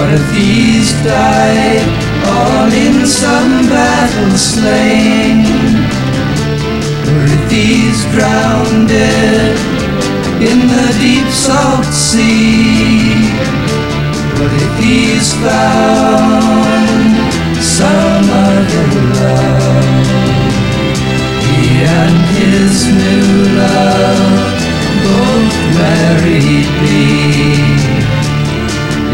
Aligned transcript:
What 0.00 0.08
if 0.14 0.30
he's 0.32 0.92
died 1.04 1.84
all 2.24 2.72
in 2.72 3.04
some 3.06 3.68
battle 3.68 4.32
slain? 4.34 5.44
Or 7.04 7.22
if 7.28 7.50
he's 7.52 8.00
drowned 8.08 8.90
in 10.40 10.58
the 10.72 10.88
deep 10.98 11.28
salt 11.28 11.84
sea? 11.84 13.12
What 14.40 14.52
if 14.64 14.72
he's 14.80 15.34
found 15.34 17.12
some 17.60 18.24
other 18.48 18.86
love? 19.20 20.08
He 21.44 21.84
and 21.84 22.18
his 22.40 22.88
new 22.88 23.52
love 23.60 24.64
both 25.04 25.56
married 25.76 26.70
me. 26.88 27.39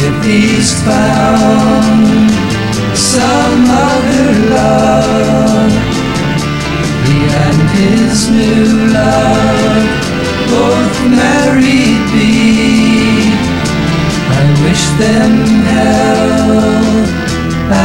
If 0.09 0.25
he's 0.25 0.71
found 0.85 2.31
some 2.95 3.65
other 3.67 4.31
love, 4.55 5.73
he 7.07 7.19
and 7.45 7.61
his 7.75 8.31
new 8.31 8.67
love 8.95 9.87
both 10.47 10.97
married 11.11 12.07
me. 12.15 13.35
I 14.31 14.43
wish 14.63 14.85
them 15.03 15.35
health 15.75 17.11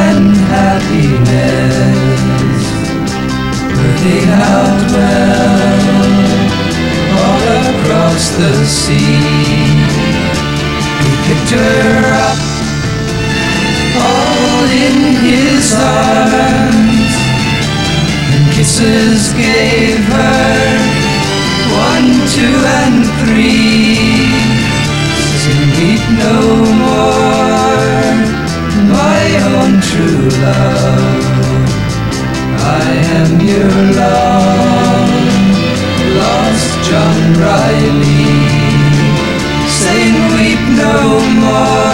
and 0.06 0.26
happiness, 0.56 1.82
working 3.78 4.30
out 4.30 4.82
well 4.94 6.02
all 7.18 7.44
across 7.66 8.24
the 8.38 8.54
sea. 8.68 10.11
Picked 11.32 11.52
her 11.52 12.12
up. 12.28 12.40
All 14.04 14.66
in 14.68 15.16
his 15.24 15.72
arms. 15.74 17.12
And 18.34 18.52
kisses 18.52 19.32
gave 19.32 20.04
her 20.12 20.92
one, 21.88 22.12
two, 22.36 22.58
and 22.84 23.08
three. 23.24 24.28
Saying 25.40 25.72
weep 25.80 26.04
no 26.20 26.38
more, 26.84 28.12
my 28.92 29.24
own 29.56 29.80
true 29.88 30.28
love. 30.44 31.24
I 32.60 32.92
am 33.20 33.40
your 33.40 33.72
long 34.02 35.12
lost 36.20 36.90
John 36.90 37.20
Riley 37.40 38.51
John 40.82 41.38
Riley. 41.42 41.92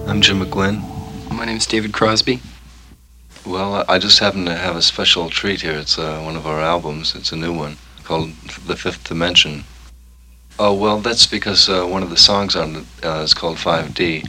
I'm 0.08 0.22
Jim 0.22 0.40
McGuinn. 0.42 0.84
My 1.32 1.46
name 1.46 1.58
is 1.58 1.66
David 1.66 1.92
Crosby. 1.92 2.40
Well, 3.48 3.84
I 3.90 3.98
just 3.98 4.20
happen 4.20 4.46
to 4.46 4.56
have 4.56 4.76
a 4.76 4.84
special 4.84 5.32
treat 5.32 5.62
here. 5.62 5.74
It's 5.74 5.98
uh, 5.98 6.22
one 6.22 6.36
of 6.36 6.46
our 6.46 6.62
albums. 6.62 7.16
It's 7.16 7.32
a 7.32 7.36
new 7.36 7.52
one 7.52 7.78
called 8.10 8.34
The 8.66 8.76
Fifth 8.76 9.08
Dimension. 9.08 9.66
Oh, 10.58 10.74
well, 10.74 10.98
that's 10.98 11.28
because 11.28 11.70
uh, 11.70 11.86
one 11.86 12.02
of 12.02 12.10
the 12.10 12.18
songs 12.18 12.56
on 12.56 12.78
it 12.78 12.86
uh, 13.06 13.22
is 13.22 13.36
called 13.36 13.58
5D, 13.58 14.28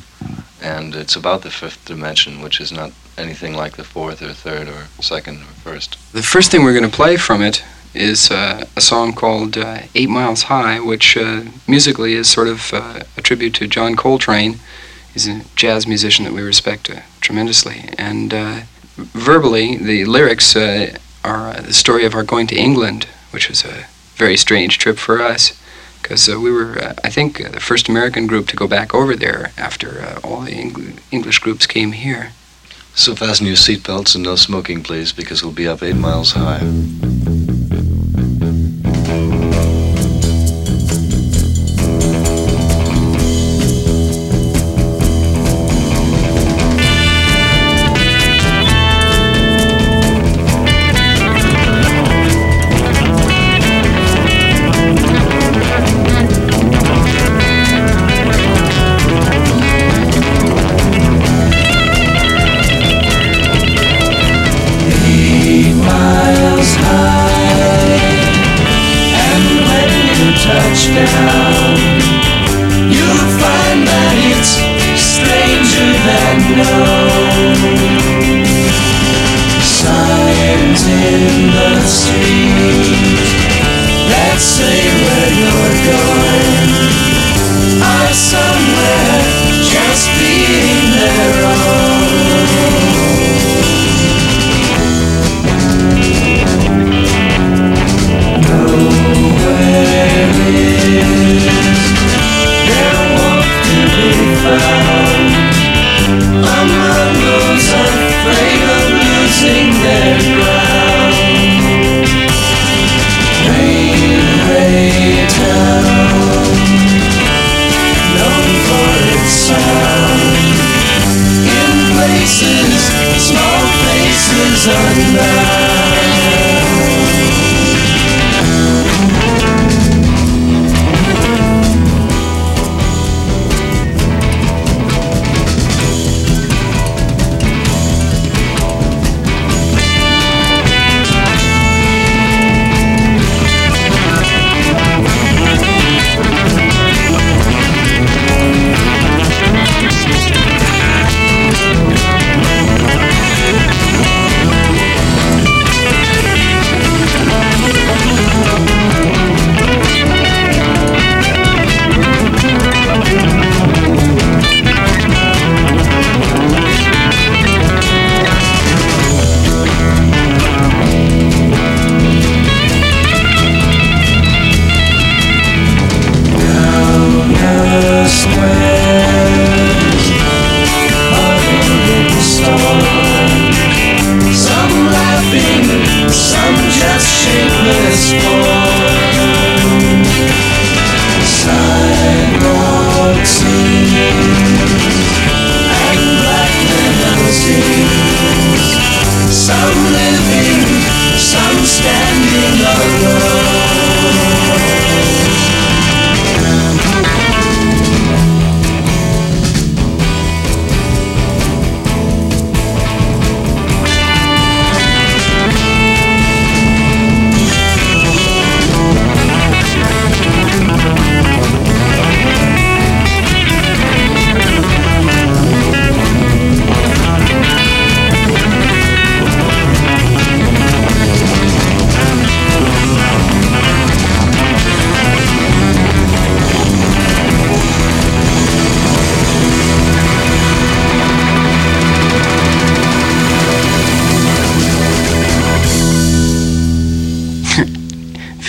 and 0.61 0.95
it's 0.95 1.17
about 1.17 1.41
the 1.41 1.51
fifth 1.51 1.87
dimension, 1.87 2.43
which 2.43 2.61
is 2.61 2.71
not 2.71 2.93
anything 3.17 3.55
like 3.55 3.77
the 3.79 3.83
fourth 3.83 4.21
or 4.21 4.35
third 4.35 4.69
or 4.69 4.89
second 5.01 5.39
or 5.41 5.55
first. 5.65 5.97
The 6.13 6.23
first 6.23 6.51
thing 6.51 6.63
we're 6.63 6.79
going 6.79 6.91
to 6.91 6.95
play 6.95 7.17
from 7.17 7.41
it 7.41 7.65
is 7.95 8.31
uh, 8.31 8.67
a 8.77 8.83
song 8.83 9.15
called 9.15 9.57
uh, 9.57 9.79
Eight 9.95 10.11
Miles 10.11 10.43
High, 10.43 10.79
which 10.79 11.17
uh, 11.17 11.45
musically 11.67 12.13
is 12.13 12.29
sort 12.29 12.49
of 12.49 12.75
uh, 12.75 13.01
a 13.17 13.23
tribute 13.23 13.55
to 13.55 13.67
John 13.67 13.97
Coltrane. 13.97 14.61
He's 15.15 15.27
a 15.27 15.41
jazz 15.57 15.87
musician 15.87 16.27
that 16.27 16.35
we 16.35 16.43
respect 16.43 16.91
tremendously. 17.23 17.89
And 17.97 18.31
verbally, 18.97 19.79
the 19.79 20.05
lyrics 20.05 20.55
are 20.55 21.63
the 21.63 21.73
story 21.73 22.05
of 22.05 22.15
our 22.15 22.25
going 22.25 22.47
to 22.49 22.55
England, 22.55 23.07
which 23.31 23.49
was 23.49 23.65
a 23.65 23.87
very 24.15 24.37
strange 24.37 24.79
trip 24.79 24.99
for 24.99 25.21
us. 25.23 25.61
Because 26.03 26.29
uh, 26.29 26.41
we 26.41 26.51
were, 26.51 26.79
uh, 26.79 26.95
I 27.05 27.11
think, 27.11 27.45
uh, 27.45 27.51
the 27.51 27.61
first 27.61 27.89
American 27.89 28.27
group 28.27 28.47
to 28.49 28.57
go 28.57 28.67
back 28.67 28.95
over 28.95 29.15
there 29.15 29.53
after 29.59 30.01
uh, 30.01 30.21
all 30.25 30.41
the 30.41 30.53
Eng- 30.53 30.99
English 31.11 31.39
groups 31.41 31.67
came 31.67 31.93
here. 31.93 32.33
So 32.95 33.15
fasten 33.15 33.47
your 33.47 33.57
seatbelts 33.57 34.15
and 34.15 34.25
no 34.25 34.37
smoking, 34.37 34.83
please, 34.83 35.13
because 35.13 35.43
we'll 35.43 35.53
be 35.53 35.69
up 35.69 35.83
eight 35.83 35.97
miles 35.97 36.33
high. 36.33 36.61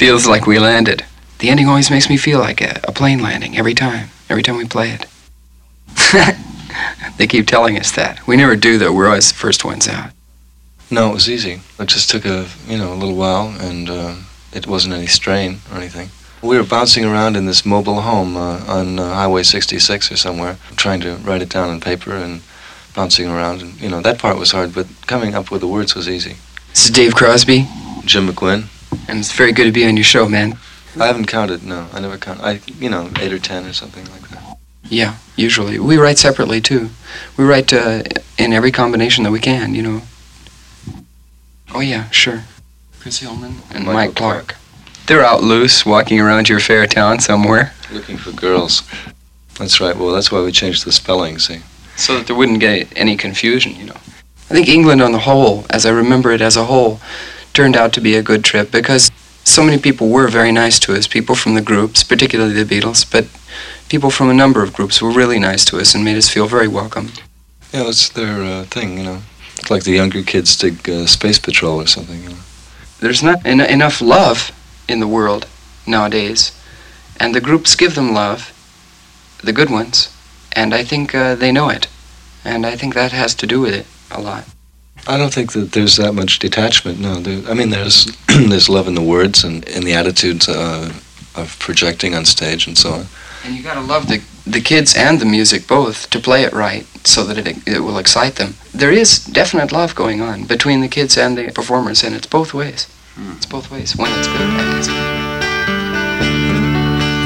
Feels 0.02 0.26
like 0.26 0.48
we 0.48 0.58
landed. 0.58 1.06
The 1.38 1.50
ending 1.50 1.68
always 1.68 1.92
makes 1.92 2.10
me 2.10 2.18
feel 2.18 2.40
like 2.40 2.60
a, 2.60 2.80
a 2.86 2.92
plane 2.92 3.20
landing 3.20 3.56
every 3.56 3.76
time, 3.76 4.10
every 4.32 4.42
time 4.42 4.58
we 4.58 4.66
play 4.66 4.98
it. 4.98 5.06
they 7.18 7.28
keep 7.28 7.46
telling 7.46 7.78
us 7.78 7.92
that. 7.92 8.26
We 8.26 8.36
never 8.36 8.56
do 8.56 8.80
though. 8.80 8.92
We're 8.92 9.06
always 9.06 9.32
the 9.32 9.38
first 9.38 9.64
ones 9.64 9.88
out. 9.88 10.10
No, 10.90 11.12
it 11.12 11.14
was 11.14 11.30
easy. 11.30 11.62
It 11.80 11.86
just 11.86 12.10
took 12.10 12.26
a 12.26 12.48
you 12.68 12.80
know 12.80 12.92
a 12.92 12.98
little 12.98 13.16
while, 13.16 13.50
and 13.60 13.92
uh, 13.92 14.16
it 14.52 14.66
wasn't 14.66 14.96
any 14.96 15.06
strain 15.06 15.60
or 15.72 15.78
anything. 15.78 16.10
We 16.42 16.58
were 16.58 16.64
bouncing 16.64 17.06
around 17.06 17.38
in 17.38 17.46
this 17.46 17.64
mobile 17.64 18.02
home 18.02 18.36
uh, 18.36 18.66
on 18.68 18.98
uh, 18.98 19.14
Highway 19.14 19.44
66 19.44 20.12
or 20.12 20.18
somewhere, 20.18 20.58
trying 20.78 21.02
to 21.02 21.18
write 21.18 21.44
it 21.44 21.50
down 21.50 21.70
on 21.70 21.80
paper 21.80 22.14
and 22.14 22.42
bouncing 22.96 23.30
around. 23.30 23.62
And 23.62 23.80
you 23.80 23.90
know 23.90 24.02
that 24.02 24.18
part 24.18 24.40
was 24.40 24.52
hard, 24.52 24.74
but 24.74 24.88
coming 25.06 25.36
up 25.36 25.52
with 25.52 25.62
the 25.62 25.68
words 25.68 25.94
was 25.94 26.10
easy. 26.10 26.38
This 26.70 26.86
is 26.86 26.92
Dave 26.92 27.14
Crosby, 27.14 27.68
Jim 28.04 28.28
McGuinn. 28.28 28.81
And 29.08 29.20
it's 29.20 29.32
very 29.32 29.52
good 29.52 29.66
to 29.66 29.72
be 29.72 29.86
on 29.86 29.98
your 29.98 30.04
show, 30.04 30.28
man. 30.30 30.58
I 31.00 31.08
haven't 31.08 31.28
counted. 31.28 31.64
No, 31.64 31.88
I 31.94 32.00
never 32.00 32.18
count. 32.18 32.42
I 32.42 32.60
you 32.80 32.90
know 32.90 33.10
eight 33.20 33.32
or 33.34 33.40
ten 33.40 33.66
or 33.66 33.74
something 33.74 34.06
like 34.12 34.28
that. 34.30 34.58
Yeah, 34.84 35.16
usually. 35.36 35.80
We 35.80 35.98
write 35.98 36.18
separately 36.18 36.60
too. 36.60 36.90
We 37.38 37.46
write 37.46 37.72
uh, 37.72 38.04
in 38.38 38.52
every 38.52 38.72
combination 38.72 39.24
that 39.24 39.32
we 39.32 39.40
can, 39.40 39.74
you 39.74 39.82
know. 39.84 40.02
Oh, 41.74 41.80
yeah, 41.80 42.10
sure. 42.10 42.44
Chris 43.00 43.20
Hillman 43.20 43.56
and 43.74 43.86
Michael 43.86 43.94
Mike 43.94 44.16
Clarke. 44.16 44.56
They're 45.08 45.24
out 45.24 45.42
loose, 45.42 45.86
walking 45.86 46.20
around 46.20 46.50
your 46.50 46.60
fair 46.60 46.86
town 46.88 47.20
somewhere, 47.20 47.74
Looking 47.92 48.18
for 48.18 48.32
girls. 48.32 48.84
That's 49.58 49.80
right. 49.80 49.96
Well, 49.96 50.12
that's 50.12 50.32
why 50.32 50.42
we 50.42 50.52
changed 50.52 50.86
the 50.86 50.92
spelling. 50.92 51.40
See. 51.40 51.62
so 51.96 52.18
that 52.18 52.28
there 52.28 52.36
wouldn't 52.36 52.60
get 52.60 52.88
any 52.96 53.16
confusion, 53.16 53.76
you 53.76 53.86
know. 53.86 53.96
I 54.50 54.54
think 54.54 54.68
England 54.68 55.02
on 55.02 55.14
the 55.14 55.20
whole, 55.20 55.66
as 55.70 55.86
I 55.86 55.92
remember 55.92 56.32
it 56.32 56.42
as 56.42 56.58
a 56.58 56.66
whole, 56.66 57.00
turned 57.54 57.76
out 57.76 57.94
to 57.94 58.02
be 58.02 58.16
a 58.16 58.24
good 58.24 58.44
trip 58.44 58.72
because 58.72 59.12
so 59.44 59.64
many 59.64 59.78
people 59.78 60.10
were 60.10 60.28
very 60.28 60.52
nice 60.52 60.80
to 60.80 60.94
us, 60.94 61.08
people 61.08 61.36
from 61.36 61.56
the 61.56 61.62
groups, 61.62 62.04
particularly 62.04 62.64
the 62.64 62.76
Beatles, 62.76 63.10
but 63.10 63.26
people 63.90 64.12
from 64.12 64.30
a 64.30 64.34
number 64.34 64.64
of 64.64 64.74
groups 64.74 65.02
were 65.02 65.12
really 65.12 65.40
nice 65.40 65.66
to 65.66 65.78
us 65.80 65.94
and 65.96 66.04
made 66.06 66.18
us 66.18 66.30
feel 66.30 66.48
very 66.48 66.68
welcome. 66.68 67.10
Yeah, 67.74 67.88
it's 67.88 68.10
their 68.10 68.44
uh, 68.44 68.64
thing. 68.66 68.98
You 68.98 69.04
know, 69.04 69.22
it's 69.58 69.72
like 69.72 69.84
the 69.84 69.92
younger 69.92 70.24
kids 70.24 70.56
dig 70.58 70.90
uh, 70.90 71.06
Space 71.08 71.40
Patrol 71.40 71.82
or 71.82 71.88
something. 71.88 72.22
You 72.24 72.30
know. 72.30 72.44
there's 73.00 73.24
not 73.24 73.46
en- 73.46 73.62
enough 73.62 74.02
love 74.02 74.52
in 74.88 75.00
the 75.00 75.08
world 75.08 75.48
nowadays, 75.88 76.52
and 77.20 77.34
the 77.34 77.42
groups 77.42 77.76
give 77.76 77.96
them 77.96 78.14
love, 78.14 78.54
the 79.44 79.54
good 79.54 79.70
ones, 79.70 80.16
and 80.54 80.74
I 80.74 80.84
think 80.84 81.16
uh, 81.16 81.36
they 81.36 81.52
know 81.52 81.70
it, 81.70 81.88
and 82.46 82.66
I 82.66 82.76
think 82.76 82.94
that 82.94 83.12
has 83.12 83.34
to 83.36 83.48
do 83.48 83.62
with 83.62 83.74
it 83.74 83.86
a 84.12 84.22
lot. 84.22 84.46
I 85.08 85.18
don't 85.18 85.34
think 85.34 85.54
that 85.54 85.72
there's 85.72 85.98
that 85.98 86.14
much 86.14 86.40
detachment. 86.40 87.00
No, 87.00 87.16
there, 87.16 87.50
I 87.50 87.54
mean 87.54 87.70
there's 87.70 88.06
there's 88.28 88.70
love 88.70 88.88
in 88.88 88.96
the 88.96 89.02
words 89.02 89.44
and 89.44 89.68
in 89.68 89.84
the 89.84 89.94
attitudes 89.94 90.48
uh, 90.48 90.94
of 91.36 91.58
projecting 91.60 92.14
on 92.16 92.26
stage 92.26 92.68
and 92.68 92.78
so 92.78 92.92
on. 92.92 93.06
And 93.44 93.56
you 93.56 93.64
gotta 93.64 93.82
love 93.82 94.08
the 94.08 94.22
the 94.46 94.62
kids 94.62 94.96
and 94.96 95.20
the 95.20 95.26
music 95.26 95.68
both 95.68 96.10
to 96.10 96.20
play 96.20 96.44
it 96.44 96.54
right, 96.54 96.86
so 97.06 97.24
that 97.24 97.38
it 97.38 97.58
it 97.68 97.80
will 97.80 97.98
excite 97.98 98.36
them. 98.36 98.56
There 98.74 98.92
is 98.92 99.24
definite 99.26 99.72
love 99.72 99.96
going 99.96 100.22
on 100.22 100.46
between 100.46 100.82
the 100.82 100.88
kids 100.88 101.18
and 101.18 101.38
the 101.38 101.52
performers, 101.52 102.04
and 102.04 102.16
it's 102.16 102.28
both 102.28 102.54
ways. 102.54 102.88
It's 103.36 103.46
both 103.46 103.70
ways. 103.70 103.96
When 103.96 104.12
it's 104.18 104.28
good, 104.28 104.42
and 104.42 104.78
it's 104.80 104.88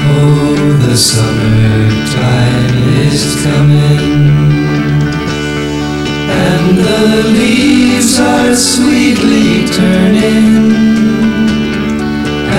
Oh, 0.08 0.78
the 0.86 0.96
summertime 0.96 2.76
is 3.08 3.42
coming, 3.42 4.45
and 6.48 6.78
the 6.78 7.04
leaves 7.38 8.12
are 8.20 8.54
sweetly 8.54 9.66
turning, 9.80 10.48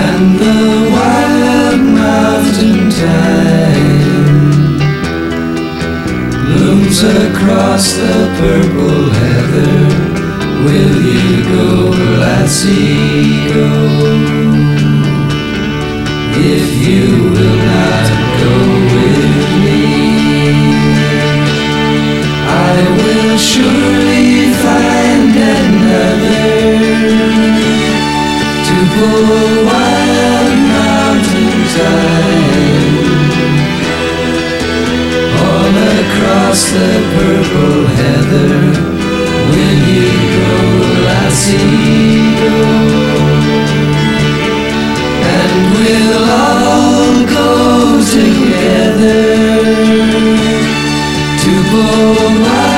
and 0.09 0.25
the 0.45 0.63
wild 0.95 1.81
mountain 2.01 2.81
thyme 2.99 4.47
blooms 6.45 6.99
across 7.03 7.85
the 8.01 8.17
purple 8.41 9.03
heather. 9.21 9.77
Will 10.65 10.97
you 11.15 11.35
go, 11.55 11.69
lassie, 12.21 13.53
go? 13.53 13.71
If 16.39 16.67
you 16.87 17.05
will 17.33 17.59
not 17.73 18.07
go 18.41 18.55
with 18.93 19.16
surely 23.37 24.51
find 24.63 25.35
another 25.35 26.41
to 28.67 28.75
pull 28.93 29.65
wild 29.69 30.57
mountain 30.73 31.53
thyme 31.73 32.97
all 35.45 35.75
across 36.01 36.61
the 36.71 36.91
purple 37.13 37.85
heather. 37.99 38.53
Will 39.51 39.79
you 39.93 40.09
go, 40.35 40.51
lassie, 41.05 42.33
go? 42.41 42.55
and 45.37 45.53
we'll 45.77 46.25
all 46.41 47.13
go 47.37 47.49
together 48.01 49.21
to 51.37 51.51
pull 51.69 52.41
wild 52.41 52.76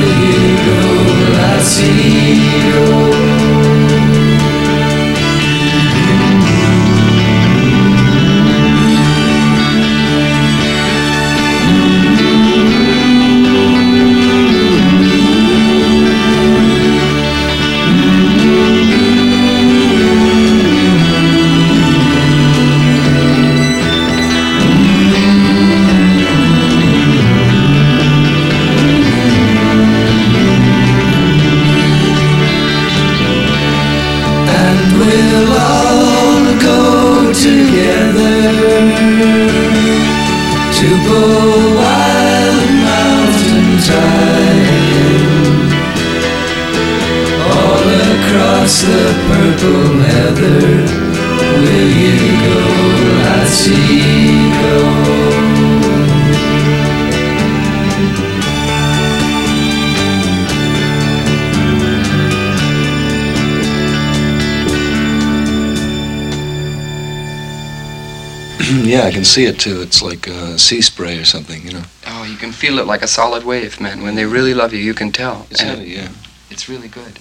you 0.00 0.56
go, 0.66 1.32
lassie? 1.32 2.19
The 48.82 49.02
purple 49.28 50.00
heather. 50.10 50.60
Will 51.62 51.90
you 51.90 52.16
go, 52.46 52.60
lassie, 53.22 54.50
go? 54.62 55.00
yeah, 68.84 69.04
I 69.04 69.10
can 69.10 69.24
see 69.24 69.44
it 69.44 69.58
too. 69.58 69.80
It's 69.80 70.02
like 70.02 70.28
uh, 70.28 70.56
sea 70.56 70.80
spray 70.80 71.18
or 71.18 71.24
something. 71.24 71.62
You 71.64 71.74
know. 71.74 71.82
oh, 72.08 72.24
you 72.24 72.36
can 72.36 72.52
feel 72.52 72.78
it 72.78 72.86
like 72.86 73.02
a 73.02 73.08
solid 73.08 73.44
wave, 73.44 73.80
man. 73.80 74.02
When 74.02 74.14
they 74.14 74.24
really 74.24 74.54
love 74.54 74.72
you, 74.72 74.80
you 74.80 74.94
can 74.94 75.12
tell. 75.12 75.46
It's 75.50 75.60
heavy, 75.60 75.90
yeah. 75.90 76.08
It's 76.50 76.68
really 76.68 76.88
good. 76.88 77.18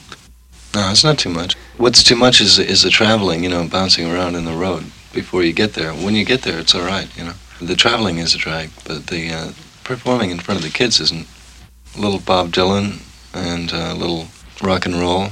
No, 0.75 0.91
it's 0.91 1.03
not 1.03 1.17
too 1.17 1.29
much. 1.29 1.55
What's 1.77 2.03
too 2.03 2.15
much 2.15 2.41
is 2.41 2.59
is 2.59 2.83
the 2.83 2.89
traveling. 2.89 3.43
You 3.43 3.49
know, 3.49 3.67
bouncing 3.67 4.09
around 4.09 4.35
in 4.35 4.45
the 4.45 4.53
road 4.53 4.91
before 5.13 5.43
you 5.43 5.53
get 5.53 5.73
there. 5.73 5.93
When 5.93 6.15
you 6.15 6.25
get 6.25 6.43
there, 6.43 6.59
it's 6.59 6.75
all 6.75 6.85
right. 6.85 7.07
You 7.17 7.25
know, 7.25 7.33
the 7.61 7.75
traveling 7.75 8.17
is 8.17 8.35
a 8.35 8.37
drag, 8.37 8.69
but 8.85 9.07
the 9.07 9.31
uh, 9.31 9.51
performing 9.83 10.29
in 10.29 10.39
front 10.39 10.59
of 10.59 10.63
the 10.63 10.77
kids 10.77 10.99
isn't. 10.99 11.27
Little 11.97 12.19
Bob 12.19 12.51
Dylan 12.51 13.01
and 13.33 13.71
a 13.73 13.95
little 13.95 14.27
rock 14.61 14.85
and 14.85 14.95
roll. 14.95 15.29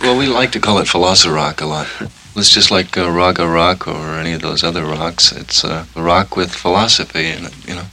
Well, 0.00 0.16
we 0.16 0.26
like 0.26 0.52
to 0.52 0.60
call 0.60 0.78
it 0.78 0.88
philosophy 0.88 1.34
rock 1.34 1.60
a 1.60 1.66
lot. 1.66 1.86
It's 2.34 2.48
just 2.48 2.70
like 2.70 2.96
uh, 2.96 3.10
raga 3.10 3.46
rock 3.46 3.86
or 3.86 4.18
any 4.18 4.32
of 4.32 4.40
those 4.40 4.64
other 4.64 4.84
rocks. 4.84 5.32
It's 5.32 5.64
uh, 5.64 5.84
a 5.94 6.02
rock 6.02 6.34
with 6.34 6.50
philosophy 6.50 7.26
in 7.26 7.44
it, 7.44 7.68
you 7.68 7.74
know. 7.74 7.84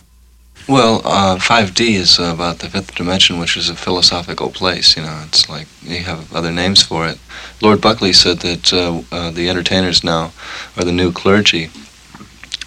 Well, 0.69 1.01
uh, 1.03 1.37
5D 1.37 1.95
is 1.95 2.19
about 2.19 2.59
the 2.59 2.69
fifth 2.69 2.93
dimension, 2.93 3.39
which 3.39 3.57
is 3.57 3.69
a 3.69 3.75
philosophical 3.75 4.51
place. 4.51 4.95
You 4.95 5.01
know, 5.01 5.23
it's 5.25 5.49
like 5.49 5.65
you 5.81 6.03
have 6.03 6.31
other 6.31 6.51
names 6.51 6.83
for 6.83 7.07
it. 7.07 7.17
Lord 7.59 7.81
Buckley 7.81 8.13
said 8.13 8.41
that 8.41 8.71
uh, 8.71 9.01
uh, 9.11 9.31
the 9.31 9.49
entertainers 9.49 10.03
now 10.03 10.31
are 10.77 10.83
the 10.83 10.91
new 10.91 11.11
clergy, 11.11 11.71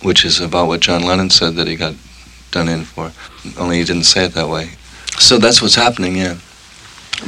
which 0.03 0.25
is 0.25 0.41
about 0.41 0.67
what 0.67 0.81
John 0.81 1.05
Lennon 1.05 1.31
said 1.31 1.55
that 1.55 1.69
he 1.69 1.77
got 1.77 1.95
done 2.51 2.69
in 2.69 2.83
for. 2.83 3.13
Only 3.57 3.79
he 3.79 3.85
didn't 3.85 4.03
say 4.03 4.25
it 4.25 4.35
that 4.35 4.49
way. 4.49 4.71
So 5.21 5.39
that's 5.39 5.63
what's 5.63 5.77
happening, 5.77 6.17
yeah. 6.17 6.39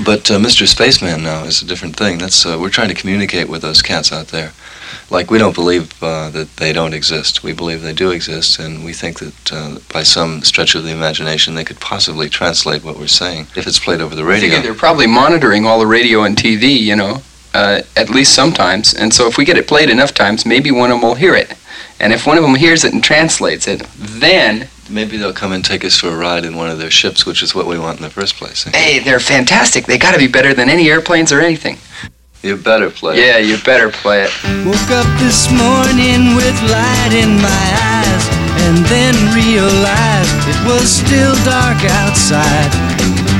But 0.03 0.31
uh, 0.31 0.39
Mr. 0.39 0.67
Spaceman 0.67 1.23
now 1.23 1.45
is 1.45 1.63
a 1.63 1.67
different 1.67 1.97
thing. 1.97 2.19
That's 2.19 2.45
uh, 2.45 2.59
we're 2.61 2.71
trying 2.71 2.89
to 2.89 2.95
communicate 2.95 3.49
with 3.49 3.63
those 3.63 3.83
cats 3.83 4.13
out 4.13 4.29
there. 4.29 4.53
Like 5.11 5.31
we 5.31 5.39
don't 5.39 5.55
believe 5.55 6.03
uh, 6.03 6.31
that 6.31 6.57
they 6.57 6.73
don't 6.73 6.95
exist. 6.95 7.43
We 7.43 7.53
believe 7.53 7.83
they 7.83 7.93
do 7.93 8.11
exist, 8.11 8.59
and 8.59 8.85
we 8.85 8.93
think 8.93 9.19
that 9.21 9.53
uh, 9.53 9.79
by 9.93 10.03
some 10.03 10.43
stretch 10.43 10.75
of 10.75 10.85
the 10.85 10.91
imagination, 10.91 11.55
they 11.55 11.65
could 11.65 11.79
possibly 11.79 12.29
translate 12.29 12.83
what 12.83 12.97
we're 12.97 13.07
saying 13.07 13.47
if 13.55 13.67
it's 13.67 13.79
played 13.79 14.01
over 14.01 14.15
the 14.15 14.25
radio. 14.25 14.61
they're 14.61 14.75
probably 14.75 15.07
monitoring 15.07 15.67
all 15.67 15.79
the 15.79 15.87
radio 15.87 16.23
and 16.23 16.37
TV, 16.37 16.79
you 16.81 16.97
know, 16.97 17.23
uh, 17.53 17.83
at 17.97 18.11
least 18.11 18.35
sometimes. 18.35 18.95
And 18.95 19.13
so 19.13 19.29
if 19.29 19.39
we 19.39 19.45
get 19.45 19.57
it 19.57 19.69
played 19.69 19.91
enough 19.91 20.15
times, 20.15 20.45
maybe 20.45 20.71
one 20.71 20.91
of 20.91 21.01
them 21.01 21.09
will 21.09 21.15
hear 21.15 21.35
it. 21.35 21.55
And 22.01 22.13
if 22.13 22.27
one 22.27 22.37
of 22.37 22.43
them 22.43 22.55
hears 22.57 22.85
it 22.85 22.93
and 22.93 23.03
translates 23.05 23.69
it, 23.69 23.83
then, 23.97 24.69
Maybe 24.91 25.17
they'll 25.17 25.33
come 25.33 25.53
and 25.53 25.65
take 25.65 25.85
us 25.85 25.97
for 25.99 26.09
a 26.09 26.17
ride 26.17 26.45
in 26.45 26.57
one 26.57 26.69
of 26.71 26.79
their 26.79 26.91
ships, 26.91 27.25
which 27.25 27.43
is 27.43 27.55
what 27.55 27.67
we 27.67 27.79
want 27.79 27.97
in 27.99 28.03
the 28.03 28.11
first 28.11 28.37
place. 28.37 28.67
eh? 28.67 28.71
hey, 28.75 28.99
they're 28.99 29.21
fantastic. 29.21 29.87
They 29.87 29.97
got 29.99 30.13
to 30.13 30.19
be 30.19 30.27
better 30.29 30.53
than 30.53 30.69
any 30.69 30.91
airplanes 30.91 31.33
or 31.33 31.41
anything. 31.41 31.79
You 32.43 32.57
better 32.59 32.91
play. 32.91 33.17
it. 33.19 33.25
Yeah, 33.25 33.39
you 33.39 33.57
better 33.65 33.89
play 33.89 34.25
it. 34.29 34.31
Woke 34.69 34.91
up 34.93 35.09
this 35.19 35.49
morning 35.49 36.37
with 36.37 36.53
light 36.69 37.13
in 37.17 37.41
my 37.41 37.65
eyes 37.81 38.25
and 38.69 38.77
then 38.93 39.15
realized 39.33 40.37
it 40.53 40.61
was 40.69 40.85
still 40.93 41.33
dark 41.49 41.81
outside. 42.05 42.69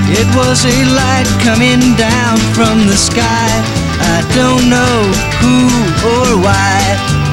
It 0.09 0.25
was 0.35 0.65
a 0.65 0.79
light 0.97 1.29
coming 1.45 1.93
down 2.01 2.39
from 2.57 2.87
the 2.89 2.97
sky. 2.97 3.53
I 4.01 4.25
don't 4.33 4.69
know 4.73 5.05
who 5.45 5.69
or 6.09 6.41
why. 6.41 7.24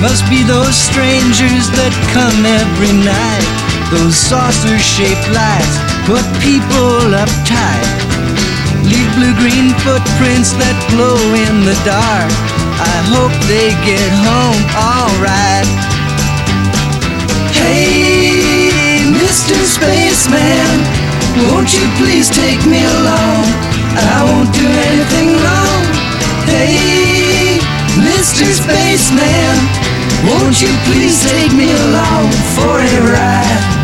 Must 0.00 0.24
be 0.32 0.40
those 0.48 0.72
strangers 0.72 1.68
that 1.76 1.92
come 2.16 2.40
every 2.48 2.96
night. 3.04 3.44
Those 3.92 4.16
saucer 4.16 4.80
shaped 4.80 5.28
lights 5.28 5.76
put 6.08 6.24
people 6.40 7.12
uptight. 7.12 7.84
Leave 8.88 9.12
blue 9.20 9.36
green 9.36 9.76
footprints 9.84 10.56
that 10.56 10.72
glow 10.88 11.20
in 11.36 11.68
the 11.68 11.76
dark. 11.84 12.32
I 12.80 12.96
hope 13.12 13.34
they 13.44 13.76
get 13.84 14.08
home 14.24 14.64
alright. 14.72 15.68
Hey, 17.52 19.04
Mr. 19.04 19.52
Spaceman, 19.52 20.80
won't 21.44 21.76
you 21.76 21.84
please 22.00 22.32
take 22.32 22.64
me 22.64 22.80
along? 22.80 23.44
I 24.00 24.24
won't 24.24 24.48
do 24.56 24.64
anything 24.64 25.36
wrong. 25.44 25.82
Hey, 26.48 27.29
Mr. 27.98 28.46
Spaceman, 28.46 29.56
won't 30.28 30.62
you 30.62 30.70
please 30.86 31.18
take 31.26 31.52
me 31.52 31.72
along 31.90 32.30
for 32.54 32.78
a 32.78 32.96
ride? 33.10 33.80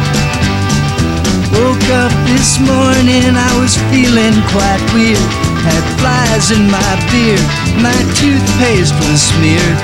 Woke 1.56 1.88
up 1.90 2.12
this 2.30 2.60
morning, 2.60 3.34
I 3.34 3.52
was 3.58 3.74
feeling 3.90 4.36
quite 4.52 4.82
weird. 4.94 5.18
Had 5.66 5.84
flies 5.98 6.54
in 6.54 6.70
my 6.70 6.92
beard, 7.10 7.42
my 7.82 7.98
toothpaste 8.14 8.94
was 9.02 9.18
smeared. 9.34 9.78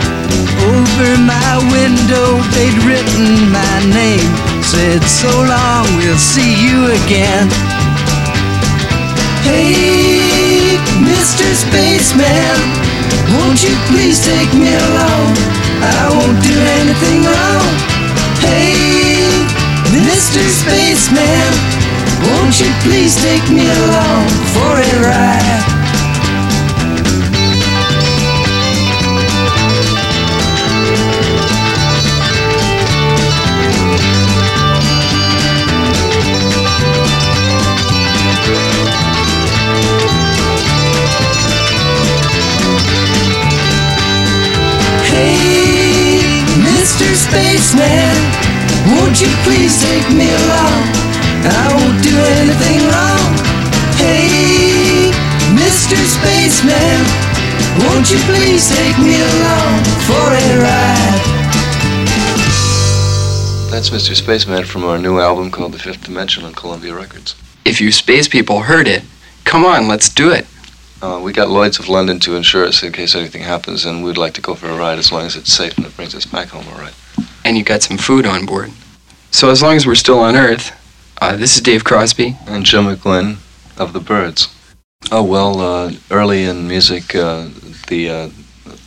Over 0.70 1.10
my 1.18 1.52
window, 1.74 2.38
they'd 2.54 2.78
written 2.86 3.50
my 3.50 3.74
name. 3.90 4.30
Said, 4.62 5.02
so 5.02 5.30
long, 5.42 5.86
we'll 5.96 6.20
see 6.20 6.54
you 6.62 6.92
again. 7.02 7.48
Hey, 9.42 10.78
Mr. 11.02 11.46
Spaceman, 11.50 12.91
won't 13.30 13.62
you 13.62 13.74
please 13.90 14.18
take 14.24 14.52
me 14.54 14.70
along? 14.72 15.30
I 15.82 16.08
won't 16.10 16.38
do 16.42 16.56
anything 16.80 17.22
wrong. 17.22 17.70
Hey, 18.40 19.22
Mr. 19.90 20.42
Spaceman, 20.42 21.52
won't 22.26 22.58
you 22.60 22.70
please 22.82 23.14
take 23.22 23.46
me 23.50 23.66
along 23.68 24.28
for 24.54 24.72
a 24.78 24.92
ride? 25.06 25.81
Take 50.02 50.16
me 50.16 50.28
along? 50.30 50.82
I 51.44 51.66
won't 51.74 52.02
do 52.02 52.16
anything 52.38 52.78
wrong. 52.90 53.32
Hey, 53.98 55.12
Mr. 55.54 55.96
Spaceman, 55.96 56.98
won't 57.84 58.10
you 58.10 58.18
please 58.26 58.68
take 58.68 58.98
me 58.98 59.20
along 59.20 59.84
for 60.06 60.26
a 60.32 60.48
ride? 60.60 61.22
That's 63.70 63.90
Mr. 63.90 64.14
Spaceman 64.14 64.64
from 64.64 64.84
our 64.84 64.98
new 64.98 65.18
album 65.18 65.50
called 65.50 65.72
The 65.72 65.78
Fifth 65.78 66.04
Dimension 66.04 66.44
on 66.44 66.52
Columbia 66.52 66.94
Records. 66.94 67.34
If 67.64 67.80
you 67.80 67.90
space 67.92 68.28
people 68.28 68.60
heard 68.60 68.88
it, 68.88 69.02
come 69.44 69.64
on, 69.64 69.88
let's 69.88 70.08
do 70.08 70.30
it. 70.30 70.46
Uh, 71.00 71.20
we 71.22 71.32
got 71.32 71.48
Lloyd's 71.48 71.78
of 71.78 71.88
London 71.88 72.20
to 72.20 72.36
insure 72.36 72.64
us 72.64 72.82
in 72.82 72.92
case 72.92 73.14
anything 73.14 73.42
happens, 73.42 73.84
and 73.84 74.04
we'd 74.04 74.18
like 74.18 74.34
to 74.34 74.40
go 74.40 74.54
for 74.54 74.68
a 74.68 74.76
ride 74.76 74.98
as 74.98 75.10
long 75.10 75.26
as 75.26 75.36
it's 75.36 75.52
safe 75.52 75.76
and 75.76 75.86
it 75.86 75.96
brings 75.96 76.14
us 76.14 76.26
back 76.26 76.48
home 76.48 76.64
all 76.72 76.78
right. 76.78 76.94
And 77.44 77.56
you 77.56 77.64
got 77.64 77.82
some 77.82 77.98
food 77.98 78.26
on 78.26 78.46
board. 78.46 78.70
So 79.32 79.48
as 79.48 79.62
long 79.62 79.76
as 79.76 79.86
we're 79.86 79.94
still 79.94 80.18
on 80.18 80.36
Earth, 80.36 80.70
uh, 81.22 81.36
this 81.36 81.56
is 81.56 81.62
Dave 81.62 81.84
Crosby. 81.84 82.36
And 82.46 82.66
Joe 82.66 82.82
McGuinn 82.82 83.38
of 83.78 83.94
the 83.94 83.98
Byrds. 83.98 84.54
Oh, 85.10 85.24
well, 85.24 85.60
uh, 85.60 85.92
early 86.10 86.44
in 86.44 86.68
music, 86.68 87.14
uh, 87.14 87.48
the 87.88 88.10
uh, 88.10 88.30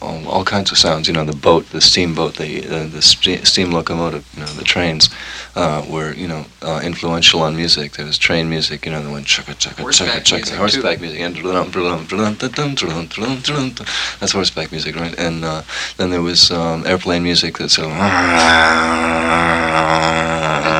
all, 0.03 0.27
all 0.27 0.45
kinds 0.45 0.71
of 0.71 0.77
sounds, 0.77 1.07
you 1.07 1.15
know, 1.15 1.25
the 1.25 1.35
boat, 1.35 1.71
the 1.71 1.81
steamboat, 1.81 2.35
the 2.35 2.63
uh, 2.67 2.87
the 2.87 3.01
steam 3.01 3.71
locomotive, 3.71 4.25
you 4.35 4.41
know, 4.41 4.51
the 4.53 4.63
trains 4.63 5.09
uh, 5.55 5.85
were 5.89 6.13
you 6.13 6.27
know 6.27 6.45
uh, 6.61 6.81
influential 6.83 7.41
on 7.41 7.55
music. 7.55 7.93
There 7.93 8.05
was 8.05 8.17
train 8.17 8.49
music, 8.49 8.85
you 8.85 8.91
know, 8.91 9.01
the 9.01 9.09
one 9.09 9.23
chugga 9.23 9.55
chugga 9.55 9.83
chugga 9.85 10.21
chugga, 10.21 10.57
horseback 10.57 10.99
music, 11.01 11.19
that's 14.19 14.31
horseback 14.33 14.71
music, 14.71 14.95
right? 14.95 15.17
And 15.17 15.45
uh, 15.45 15.63
then 15.97 16.09
there 16.09 16.21
was 16.21 16.51
um, 16.51 16.85
airplane 16.85 17.23
music 17.23 17.57
That's 17.57 17.75
sort 17.75 17.91
of 17.91 17.97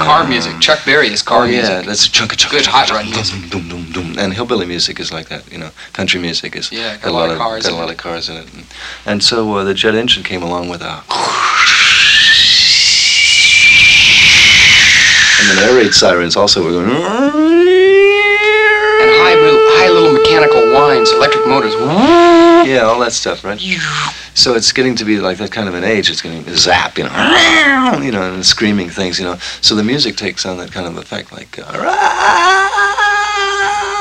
car 0.05 0.27
music. 0.27 0.59
Chuck 0.59 0.79
Berry 0.85 1.07
is 1.07 1.21
car 1.21 1.43
oh, 1.43 1.45
yeah, 1.45 1.51
music. 1.51 1.73
Yeah, 1.73 1.81
that's 1.81 2.07
chugga 2.07 2.35
chugga. 2.35 2.51
Good 2.51 2.65
hot 2.65 2.89
run 2.91 3.09
music. 3.09 4.17
And 4.17 4.33
hillbilly 4.33 4.65
music 4.65 4.99
is 4.99 5.11
like 5.11 5.27
that, 5.29 5.51
you 5.51 5.57
know. 5.57 5.71
Country 5.93 6.19
music 6.21 6.55
is 6.55 6.71
yeah, 6.71 6.97
got, 6.97 7.09
a 7.09 7.11
lot 7.11 7.29
of 7.29 7.37
cars, 7.37 7.63
got 7.63 7.73
a 7.73 7.75
lot 7.75 7.89
of 7.89 7.97
cars 7.97 8.29
in 8.29 8.37
it, 8.37 8.53
and, 8.53 8.65
and 9.05 9.23
so 9.23 9.53
uh, 9.53 9.63
the 9.63 9.73
jet 9.73 9.95
engine 9.95 10.23
came 10.23 10.43
along 10.43 10.69
with 10.69 10.81
a. 10.81 11.03
Whoosh, 11.09 11.74
And 15.39 15.49
then 15.49 15.57
air 15.69 15.75
raid 15.77 15.93
sirens 15.93 16.35
also 16.35 16.63
were 16.63 16.71
going. 16.71 16.89
And 16.89 16.95
high, 19.21 19.35
high 19.77 19.89
little 19.89 20.13
mechanical 20.13 20.71
whines, 20.73 21.11
electric 21.11 21.45
motors. 21.47 21.73
Yeah, 22.67 22.83
all 22.85 22.99
that 22.99 23.13
stuff, 23.13 23.43
right? 23.43 23.59
So 24.33 24.55
it's 24.55 24.71
getting 24.71 24.95
to 24.95 25.05
be 25.05 25.19
like 25.19 25.37
that 25.37 25.51
kind 25.51 25.67
of 25.69 25.75
an 25.75 25.83
age. 25.83 26.09
It's 26.09 26.21
getting 26.21 26.43
zap, 26.55 26.97
you 26.97 27.03
know, 27.03 27.99
you 28.01 28.11
know, 28.11 28.33
and 28.33 28.45
screaming 28.45 28.89
things, 28.89 29.19
you 29.19 29.25
know. 29.25 29.37
So 29.61 29.75
the 29.75 29.83
music 29.83 30.15
takes 30.15 30.45
on 30.45 30.57
that 30.57 30.71
kind 30.71 30.87
of 30.87 30.97
effect, 30.97 31.31
like. 31.31 31.57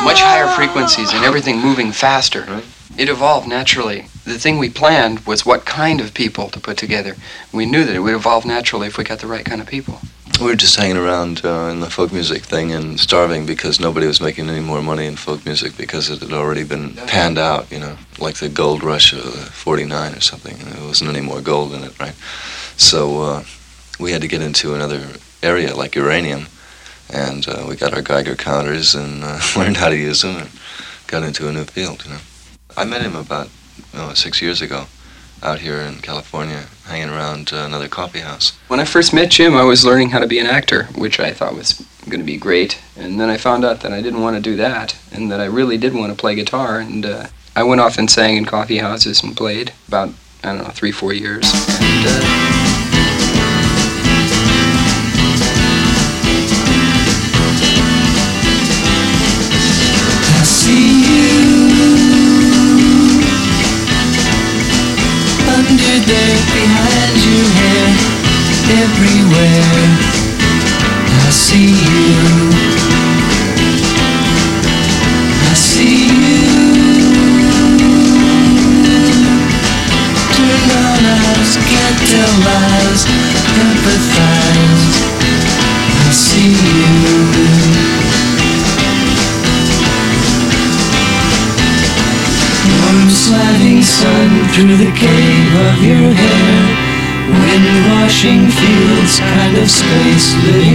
Much 0.02 0.20
higher 0.20 0.48
frequencies 0.48 1.12
and 1.12 1.24
everything 1.24 1.60
moving 1.60 1.92
faster. 1.92 2.42
Right. 2.42 2.64
It 2.98 3.08
evolved 3.08 3.48
naturally. 3.48 4.06
The 4.24 4.38
thing 4.38 4.58
we 4.58 4.68
planned 4.68 5.20
was 5.20 5.44
what 5.46 5.64
kind 5.64 6.00
of 6.00 6.12
people 6.14 6.48
to 6.50 6.60
put 6.60 6.76
together. 6.76 7.16
We 7.52 7.64
knew 7.66 7.84
that 7.84 7.94
it 7.94 8.00
would 8.00 8.14
evolve 8.14 8.44
naturally 8.44 8.86
if 8.86 8.96
we 8.98 9.04
got 9.04 9.20
the 9.20 9.26
right 9.26 9.44
kind 9.44 9.60
of 9.60 9.66
people. 9.66 10.00
We 10.40 10.46
were 10.46 10.56
just 10.56 10.76
hanging 10.76 10.96
around 10.96 11.42
uh, 11.44 11.70
in 11.70 11.78
the 11.80 11.88
folk 11.88 12.12
music 12.12 12.42
thing 12.42 12.72
and 12.72 12.98
starving 12.98 13.46
because 13.46 13.78
nobody 13.78 14.06
was 14.06 14.20
making 14.20 14.50
any 14.50 14.60
more 14.60 14.82
money 14.82 15.06
in 15.06 15.14
folk 15.16 15.44
music 15.44 15.76
because 15.76 16.10
it 16.10 16.20
had 16.20 16.32
already 16.32 16.64
been 16.64 16.94
panned 17.06 17.38
out, 17.38 17.70
you 17.70 17.78
know, 17.78 17.96
like 18.18 18.36
the 18.36 18.48
gold 18.48 18.82
rush 18.82 19.12
of 19.12 19.22
'49 19.22 20.12
or 20.12 20.20
something. 20.20 20.58
And 20.58 20.72
there 20.72 20.84
wasn't 20.84 21.10
any 21.10 21.20
more 21.20 21.40
gold 21.40 21.72
in 21.72 21.84
it, 21.84 21.98
right? 22.00 22.14
So 22.76 23.22
uh, 23.22 23.44
we 24.00 24.10
had 24.10 24.22
to 24.22 24.28
get 24.28 24.42
into 24.42 24.74
another 24.74 25.06
area 25.42 25.74
like 25.74 25.94
uranium, 25.94 26.46
and 27.10 27.46
uh, 27.48 27.64
we 27.68 27.76
got 27.76 27.94
our 27.94 28.02
Geiger 28.02 28.34
counters 28.34 28.94
and 28.96 29.22
uh, 29.22 29.40
learned 29.56 29.76
how 29.76 29.88
to 29.88 29.96
use 29.96 30.22
them 30.22 30.36
and 30.36 30.50
got 31.06 31.22
into 31.22 31.48
a 31.48 31.52
new 31.52 31.64
field, 31.64 32.04
you 32.04 32.10
know. 32.10 32.20
I 32.76 32.84
met 32.84 33.02
him 33.02 33.14
about 33.14 33.48
you 33.92 33.98
know, 34.00 34.12
six 34.14 34.42
years 34.42 34.60
ago 34.60 34.86
out 35.44 35.60
here 35.60 35.80
in 35.80 35.96
California, 35.96 36.64
hanging 36.86 37.10
around 37.10 37.52
uh, 37.52 37.64
another 37.66 37.88
coffee 37.88 38.20
house. 38.20 38.56
When 38.68 38.80
I 38.80 38.84
first 38.84 39.12
met 39.12 39.30
Jim, 39.30 39.54
I 39.54 39.64
was 39.64 39.84
learning 39.84 40.10
how 40.10 40.18
to 40.18 40.26
be 40.26 40.38
an 40.38 40.46
actor, 40.46 40.84
which 40.96 41.20
I 41.20 41.32
thought 41.32 41.54
was 41.54 41.84
going 42.08 42.20
to 42.20 42.26
be 42.26 42.36
great. 42.36 42.80
And 42.96 43.20
then 43.20 43.28
I 43.28 43.36
found 43.36 43.64
out 43.64 43.80
that 43.80 43.92
I 43.92 44.02
didn't 44.02 44.22
want 44.22 44.36
to 44.36 44.42
do 44.42 44.56
that, 44.56 44.96
and 45.12 45.30
that 45.30 45.40
I 45.40 45.46
really 45.46 45.76
did 45.78 45.94
want 45.94 46.12
to 46.12 46.18
play 46.18 46.34
guitar. 46.34 46.78
And 46.78 47.04
uh, 47.04 47.26
I 47.54 47.62
went 47.62 47.80
off 47.80 47.98
and 47.98 48.10
sang 48.10 48.36
in 48.36 48.44
coffee 48.44 48.78
houses 48.78 49.22
and 49.22 49.36
played 49.36 49.72
about, 49.88 50.10
I 50.42 50.54
don't 50.54 50.64
know, 50.64 50.70
three, 50.70 50.92
four 50.92 51.12
years. 51.12 51.44
And 51.80 52.53
the 66.06 66.12
dirt 66.12 66.46
behind 66.52 67.16
you 67.24 67.40
here, 67.56 67.94
everywhere. 68.82 70.03
Washing 98.24 98.48
fields, 98.48 99.18
kind 99.20 99.56
of 99.58 99.70
space 99.70 100.34
living 100.44 100.73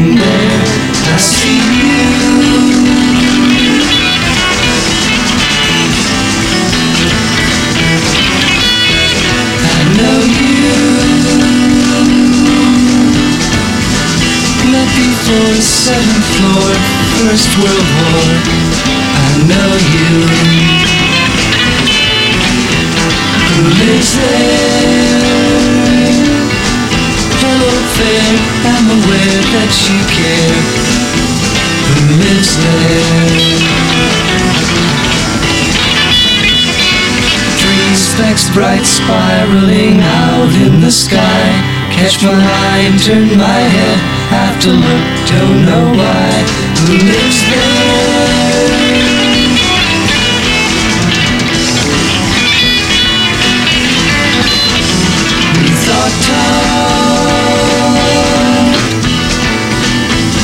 Specks 38.30 38.54
bright 38.54 38.86
spiraling 38.86 39.98
out 40.02 40.54
in 40.62 40.82
the 40.82 40.92
sky. 40.92 41.50
Catch 41.90 42.22
my 42.22 42.30
eye 42.30 42.86
and 42.86 43.02
turn 43.02 43.26
my 43.36 43.62
head. 43.74 43.98
Have 44.30 44.62
to 44.62 44.70
look, 44.70 45.06
don't 45.26 45.66
know 45.66 45.90
why. 45.98 46.46
Who 46.86 46.94
lives 47.10 47.42
there? 47.50 47.90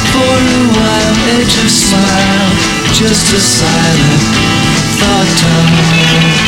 For 0.09 0.37
a 1.65 1.69
smile, 1.69 2.49
just 2.97 3.31
a 3.31 3.39
silent 3.39 4.21
thought 4.97 5.29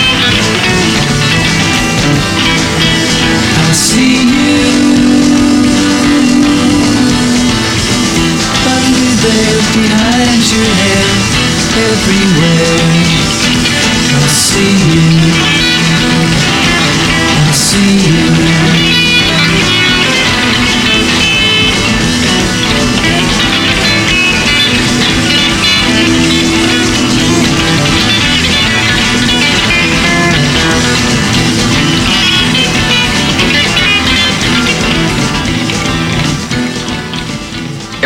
tall. 0.02 0.07
Everywhere. 11.80 12.80
I 14.10 14.27
see 14.27 14.75
you. 14.93 15.34
I 17.38 17.51
see 17.51 18.51
you. 18.51 18.57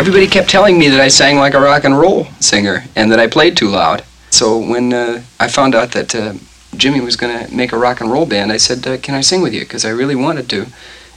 Everybody 0.02 0.26
kept 0.26 0.50
telling 0.50 0.80
me 0.80 0.88
that 0.88 1.00
I 1.00 1.06
sang 1.06 1.36
like 1.36 1.54
a 1.54 1.60
rock 1.60 1.84
and 1.84 1.96
roll 1.96 2.24
singer 2.40 2.82
and 2.96 3.12
that 3.12 3.20
I 3.20 3.28
played 3.28 3.56
too 3.56 3.68
loud. 3.68 4.02
So 4.30 4.58
when 4.58 4.92
uh, 4.92 5.22
I 5.38 5.46
found 5.46 5.76
out 5.76 5.92
that 5.92 6.12
uh, 6.12 6.34
Jimmy 6.76 7.00
was 7.00 7.14
going 7.14 7.46
to 7.46 7.54
make 7.54 7.70
a 7.70 7.78
rock 7.78 8.00
and 8.00 8.10
roll 8.10 8.26
band, 8.26 8.50
I 8.50 8.56
said, 8.56 8.84
uh, 8.84 8.96
"Can 8.98 9.14
I 9.14 9.20
sing 9.20 9.42
with 9.42 9.54
you?" 9.54 9.60
Because 9.60 9.84
I 9.84 9.90
really 9.90 10.16
wanted 10.16 10.50
to, 10.50 10.66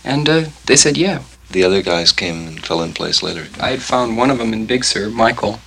and 0.03 0.29
uh, 0.29 0.43
they 0.67 0.75
said, 0.75 0.97
"Yeah." 0.97 1.23
The 1.49 1.63
other 1.63 1.81
guys 1.81 2.11
came 2.11 2.47
and 2.47 2.63
fell 2.63 2.83
in 2.83 2.93
place 2.93 3.23
later. 3.23 3.47
I 3.59 3.71
had 3.71 3.81
found 3.81 4.17
one 4.17 4.29
of 4.29 4.37
them 4.37 4.53
in 4.53 4.67
Big 4.67 4.83
Sur, 4.83 5.09
Michael 5.09 5.59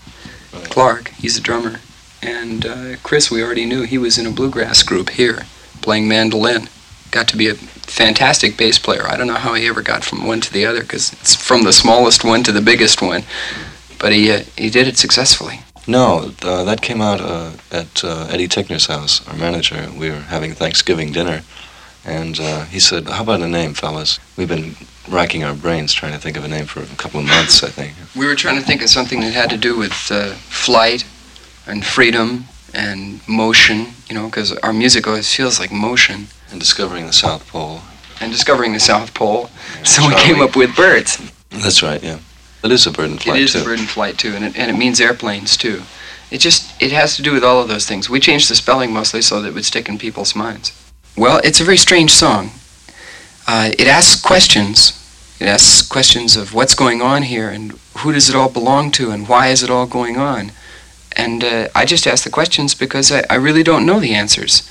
Right. 0.52 0.70
Clarke. 0.70 1.08
He's 1.08 1.36
a 1.36 1.40
drummer, 1.40 1.80
and 2.22 2.64
uh, 2.64 2.96
Chris 3.02 3.32
we 3.32 3.42
already 3.42 3.66
knew. 3.66 3.82
He 3.82 3.98
was 3.98 4.16
in 4.16 4.26
a 4.26 4.30
bluegrass 4.30 4.84
group 4.84 5.10
here, 5.10 5.40
playing 5.82 6.06
mandolin. 6.06 6.68
Got 7.10 7.28
to 7.28 7.36
be 7.36 7.48
a 7.48 7.54
fantastic 7.54 8.56
bass 8.56 8.78
player. 8.78 9.06
I 9.06 9.16
don't 9.16 9.26
know 9.26 9.34
how 9.34 9.54
he 9.54 9.66
ever 9.66 9.82
got 9.82 10.04
from 10.04 10.26
one 10.26 10.40
to 10.42 10.52
the 10.52 10.66
other, 10.66 10.82
because 10.82 11.12
it's 11.14 11.34
from 11.34 11.64
the 11.64 11.72
smallest 11.72 12.24
one 12.24 12.42
to 12.44 12.52
the 12.52 12.60
biggest 12.60 13.00
one. 13.00 13.24
But 13.98 14.12
he 14.12 14.30
uh, 14.30 14.42
he 14.56 14.70
did 14.70 14.86
it 14.86 14.98
successfully. 14.98 15.60
No, 15.86 16.32
uh, 16.42 16.64
that 16.64 16.82
came 16.82 17.00
out 17.00 17.20
uh, 17.20 17.52
at 17.72 18.04
uh, 18.04 18.28
Eddie 18.30 18.46
Tickner's 18.46 18.86
house, 18.86 19.26
our 19.26 19.34
manager. 19.36 19.90
We 19.96 20.10
were 20.10 20.20
having 20.20 20.52
Thanksgiving 20.52 21.12
dinner, 21.12 21.42
and 22.04 22.38
uh, 22.38 22.64
he 22.66 22.78
said, 22.78 23.08
"How 23.08 23.22
about 23.22 23.40
a 23.40 23.48
name, 23.48 23.72
fellas? 23.72 24.18
We've 24.36 24.48
been 24.48 24.76
racking 25.08 25.44
our 25.44 25.54
brains 25.54 25.94
trying 25.94 26.12
to 26.12 26.18
think 26.18 26.36
of 26.36 26.44
a 26.44 26.48
name 26.48 26.66
for 26.66 26.82
a 26.82 26.96
couple 26.96 27.20
of 27.20 27.26
months, 27.26 27.64
I 27.64 27.70
think." 27.70 27.94
We 28.14 28.26
were 28.26 28.36
trying 28.36 28.60
to 28.60 28.66
think 28.66 28.82
of 28.82 28.90
something 28.90 29.20
that 29.20 29.32
had 29.32 29.50
to 29.50 29.56
do 29.56 29.78
with 29.78 30.10
uh, 30.10 30.34
flight 30.34 31.06
and 31.66 31.84
freedom 31.84 32.44
and 32.74 33.26
motion, 33.26 33.86
you 34.08 34.14
know, 34.14 34.26
because 34.26 34.52
our 34.58 34.74
music 34.74 35.06
always 35.06 35.34
feels 35.34 35.58
like 35.58 35.72
motion. 35.72 36.28
And 36.50 36.60
discovering 36.60 37.06
the 37.06 37.12
South 37.12 37.46
Pole. 37.48 37.80
And 38.20 38.32
discovering 38.32 38.72
the 38.72 38.80
South 38.80 39.14
Pole, 39.14 39.48
so 39.84 40.06
we 40.08 40.14
came 40.16 40.40
up 40.40 40.56
with 40.56 40.74
birds. 40.74 41.18
That's 41.50 41.82
right, 41.82 42.02
yeah. 42.02 42.18
It 42.64 42.72
is 42.72 42.86
a 42.86 42.90
bird 42.90 43.10
in 43.10 43.18
flight 43.18 43.36
it 43.36 43.42
is 43.44 43.52
too. 43.52 43.60
a 43.60 43.64
bird 43.64 43.78
in 43.78 43.86
flight 43.86 44.18
too, 44.18 44.34
and 44.34 44.44
it, 44.44 44.58
and 44.58 44.70
it 44.70 44.76
means 44.76 45.00
airplanes 45.00 45.56
too. 45.56 45.82
It 46.30 46.38
just 46.38 46.80
it 46.82 46.92
has 46.92 47.16
to 47.16 47.22
do 47.22 47.32
with 47.32 47.44
all 47.44 47.62
of 47.62 47.68
those 47.68 47.86
things. 47.86 48.10
We 48.10 48.20
changed 48.20 48.50
the 48.50 48.56
spelling 48.56 48.92
mostly 48.92 49.22
so 49.22 49.40
that 49.40 49.48
it 49.48 49.54
would 49.54 49.64
stick 49.64 49.88
in 49.88 49.98
people's 49.98 50.34
minds. 50.34 50.72
Well, 51.16 51.40
it's 51.44 51.60
a 51.60 51.64
very 51.64 51.76
strange 51.76 52.12
song. 52.12 52.50
Uh, 53.46 53.70
it 53.78 53.86
asks 53.86 54.20
questions. 54.20 54.92
It 55.40 55.46
asks 55.46 55.86
questions 55.86 56.36
of 56.36 56.52
what's 56.52 56.74
going 56.74 57.00
on 57.00 57.22
here 57.22 57.48
and 57.48 57.72
who 57.98 58.12
does 58.12 58.28
it 58.28 58.34
all 58.34 58.50
belong 58.50 58.90
to 58.92 59.10
and 59.10 59.28
why 59.28 59.48
is 59.48 59.62
it 59.62 59.70
all 59.70 59.86
going 59.86 60.16
on. 60.16 60.52
And 61.16 61.42
uh, 61.42 61.68
I 61.74 61.84
just 61.84 62.06
ask 62.06 62.24
the 62.24 62.30
questions 62.30 62.74
because 62.74 63.10
I, 63.10 63.24
I 63.30 63.36
really 63.36 63.62
don't 63.62 63.86
know 63.86 64.00
the 64.00 64.14
answers. 64.14 64.68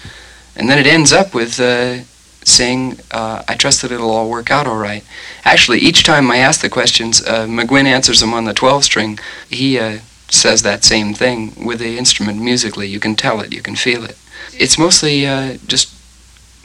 And 0.57 0.67
then 0.69 0.79
it 0.79 0.87
ends 0.87 1.13
up 1.13 1.33
with 1.35 1.59
uh, 1.59 1.99
saying, 2.43 2.99
uh, 3.11 3.43
I 3.47 3.55
trust 3.55 3.83
that 3.83 3.91
it'll 3.91 4.09
all 4.09 4.29
work 4.29 4.49
out 4.49 4.65
all 4.65 4.77
right. 4.77 5.03
Actually, 5.45 5.79
each 5.79 6.03
time 6.03 6.31
I 6.31 6.37
ask 6.37 6.61
the 6.61 6.69
questions, 6.69 7.21
uh, 7.25 7.45
McGuinn 7.45 7.85
answers 7.85 8.21
them 8.21 8.33
on 8.33 8.45
the 8.45 8.53
12 8.53 8.83
string. 8.83 9.19
He 9.49 9.77
uh, 9.77 9.99
says 10.29 10.63
that 10.63 10.83
same 10.83 11.13
thing 11.13 11.53
with 11.63 11.79
the 11.79 11.97
instrument 11.97 12.41
musically. 12.41 12.87
You 12.87 12.99
can 12.99 13.15
tell 13.15 13.39
it, 13.39 13.53
you 13.53 13.61
can 13.61 13.75
feel 13.75 14.03
it. 14.03 14.17
It's 14.53 14.79
mostly 14.79 15.27
uh, 15.27 15.57
just, 15.67 15.93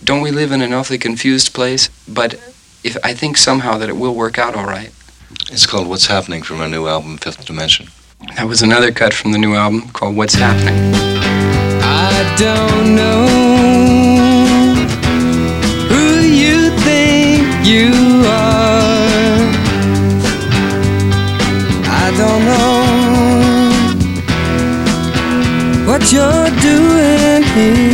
don't 0.03 0.23
we 0.23 0.31
live 0.31 0.53
in 0.53 0.63
an 0.63 0.73
awfully 0.73 0.99
confused 0.99 1.53
place? 1.53 1.89
But 2.09 2.35
if 2.83 2.97
I 3.05 3.13
think 3.13 3.37
somehow 3.37 3.77
that 3.79 3.91
it 3.91 3.97
will 3.97 4.15
work 4.15 4.39
out 4.39 4.57
all 4.57 4.67
right. 4.67 4.91
It's 5.51 5.67
called 5.67 5.87
What's 5.87 6.07
Happening 6.07 6.43
from 6.43 6.61
our 6.61 6.69
new 6.69 6.87
album, 6.87 7.19
Fifth 7.19 7.45
Dimension. 7.45 7.89
That 8.37 8.47
was 8.47 8.63
another 8.63 8.91
cut 8.93 9.13
from 9.13 9.33
the 9.33 9.39
new 9.39 9.55
album 9.55 9.91
called 9.91 10.17
What's 10.17 10.35
Happening. 10.35 11.72
I 11.95 12.35
don't 12.39 12.97
know 12.97 13.27
who 15.91 16.05
you 16.43 16.71
think 16.87 17.43
you 17.67 17.91
are. 18.27 19.43
I 22.03 22.07
don't 22.21 22.43
know 22.51 22.81
what 25.87 26.03
you're 26.13 26.51
doing 26.71 27.43
here. 27.55 27.92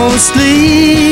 Mostly, 0.00 1.09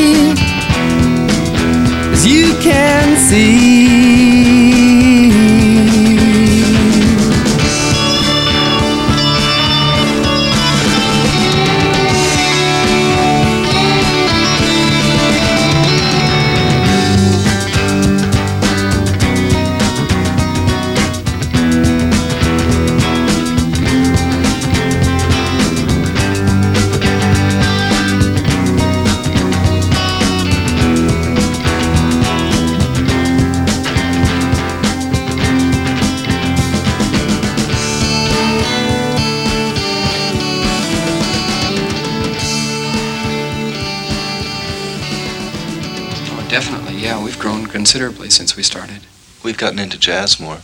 yeah. 46.89 47.23
We've 47.23 47.39
grown 47.39 47.67
considerably 47.67 48.29
since 48.29 48.55
we 48.55 48.63
started. 48.63 49.01
We've 49.43 49.57
gotten 49.57 49.79
into 49.79 49.97
jazz 49.97 50.39
more. 50.39 50.59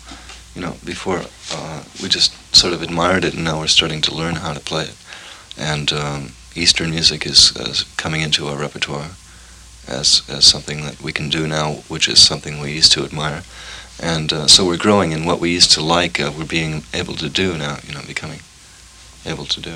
You 0.56 0.62
know, 0.62 0.76
before 0.86 1.22
uh, 1.52 1.84
we 2.02 2.08
just 2.08 2.56
sort 2.56 2.74
of 2.74 2.82
admired 2.82 3.26
it, 3.26 3.34
and 3.34 3.44
now 3.44 3.60
we're 3.60 3.68
starting 3.68 4.02
to 4.02 4.16
learn 4.16 4.36
how 4.36 4.54
to 4.54 4.60
play 4.60 4.84
it. 4.84 4.96
And 5.58 5.92
um, 5.92 6.32
Eastern 6.56 6.92
music 6.92 7.26
is, 7.26 7.56
is 7.58 7.84
coming 7.98 8.22
into 8.22 8.48
our 8.48 8.58
repertoire 8.58 9.12
as 9.88 10.24
as 10.30 10.46
something 10.46 10.82
that 10.86 11.02
we 11.02 11.12
can 11.12 11.30
do 11.30 11.48
now, 11.48 11.84
which 11.90 12.08
is 12.08 12.20
something 12.20 12.60
we 12.60 12.72
used 12.72 12.92
to 12.94 13.04
admire. 13.04 13.44
And 14.02 14.34
uh, 14.34 14.48
so 14.48 14.66
we're 14.66 14.78
growing 14.78 15.12
in 15.12 15.26
what 15.26 15.40
we 15.40 15.52
used 15.52 15.72
to 15.74 15.82
like. 15.82 16.20
Uh, 16.20 16.32
we're 16.38 16.46
being 16.46 16.84
able 16.94 17.16
to 17.16 17.30
do 17.30 17.58
now. 17.58 17.78
You 17.88 17.94
know, 17.94 18.02
becoming 18.08 18.40
able 19.26 19.46
to 19.46 19.62
do. 19.62 19.76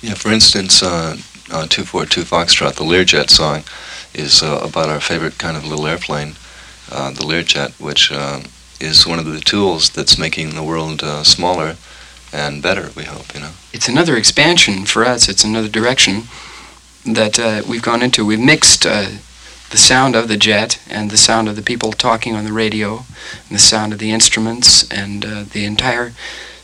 Yeah, 0.00 0.14
for 0.14 0.30
instance, 0.30 0.82
uh, 0.82 1.16
uh, 1.50 1.66
242 1.66 2.22
Foxtrot, 2.22 2.74
the 2.74 2.84
Learjet 2.84 3.30
song, 3.30 3.64
is 4.18 4.42
uh, 4.42 4.60
about 4.62 4.88
our 4.88 5.00
favorite 5.00 5.38
kind 5.38 5.56
of 5.56 5.64
little 5.64 5.86
airplane, 5.86 6.34
uh, 6.90 7.10
the 7.10 7.22
Learjet, 7.22 7.78
which 7.80 8.10
uh, 8.12 8.40
is 8.80 9.06
one 9.06 9.18
of 9.18 9.24
the 9.24 9.40
tools 9.40 9.90
that's 9.90 10.18
making 10.18 10.54
the 10.54 10.62
world 10.62 11.02
uh, 11.02 11.22
smaller 11.24 11.76
and 12.32 12.62
better, 12.62 12.90
we 12.94 13.04
hope, 13.04 13.34
you 13.34 13.40
know. 13.40 13.52
It's 13.72 13.88
another 13.88 14.16
expansion 14.16 14.84
for 14.84 15.04
us. 15.04 15.28
It's 15.28 15.44
another 15.44 15.68
direction 15.68 16.24
that 17.06 17.38
uh, 17.38 17.62
we've 17.66 17.82
gone 17.82 18.02
into. 18.02 18.26
We've 18.26 18.40
mixed 18.40 18.84
uh, 18.84 19.08
the 19.70 19.78
sound 19.78 20.14
of 20.14 20.28
the 20.28 20.36
jet 20.36 20.80
and 20.90 21.10
the 21.10 21.16
sound 21.16 21.48
of 21.48 21.56
the 21.56 21.62
people 21.62 21.92
talking 21.92 22.34
on 22.34 22.44
the 22.44 22.52
radio, 22.52 23.04
and 23.48 23.54
the 23.54 23.58
sound 23.58 23.92
of 23.92 23.98
the 23.98 24.10
instruments, 24.10 24.90
and 24.90 25.24
uh, 25.24 25.44
the 25.44 25.64
entire 25.64 26.12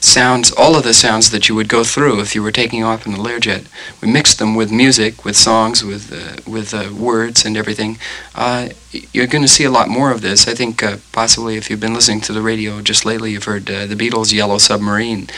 sounds, 0.04 0.52
all 0.52 0.76
of 0.76 0.84
the 0.84 0.94
sounds 0.94 1.30
that 1.30 1.48
you 1.48 1.54
would 1.54 1.68
go 1.68 1.82
through 1.84 2.20
if 2.20 2.34
you 2.34 2.42
were 2.42 2.52
taking 2.52 2.84
off 2.84 3.06
in 3.06 3.14
a 3.14 3.18
Learjet. 3.18 3.66
We 4.00 4.10
mixed 4.10 4.38
them 4.38 4.54
with 4.54 4.70
music, 4.70 5.24
with 5.24 5.36
songs, 5.36 5.84
with 5.84 6.12
uh, 6.12 6.40
with 6.50 6.74
uh, 6.74 6.92
words 6.94 7.44
and 7.44 7.56
everything. 7.56 7.98
Uh, 8.34 8.68
you're 9.12 9.26
going 9.26 9.42
to 9.42 9.48
see 9.48 9.64
a 9.64 9.70
lot 9.70 9.88
more 9.88 10.10
of 10.10 10.20
this. 10.20 10.46
I 10.46 10.54
think 10.54 10.82
uh, 10.82 10.98
possibly 11.12 11.56
if 11.56 11.70
you've 11.70 11.80
been 11.80 11.94
listening 11.94 12.20
to 12.22 12.32
the 12.32 12.42
radio 12.42 12.80
just 12.80 13.04
lately, 13.04 13.32
you've 13.32 13.44
heard 13.44 13.70
uh, 13.70 13.86
the 13.86 13.96
Beatles' 13.96 14.32
"Yellow 14.32 14.58
Submarine." 14.58 15.28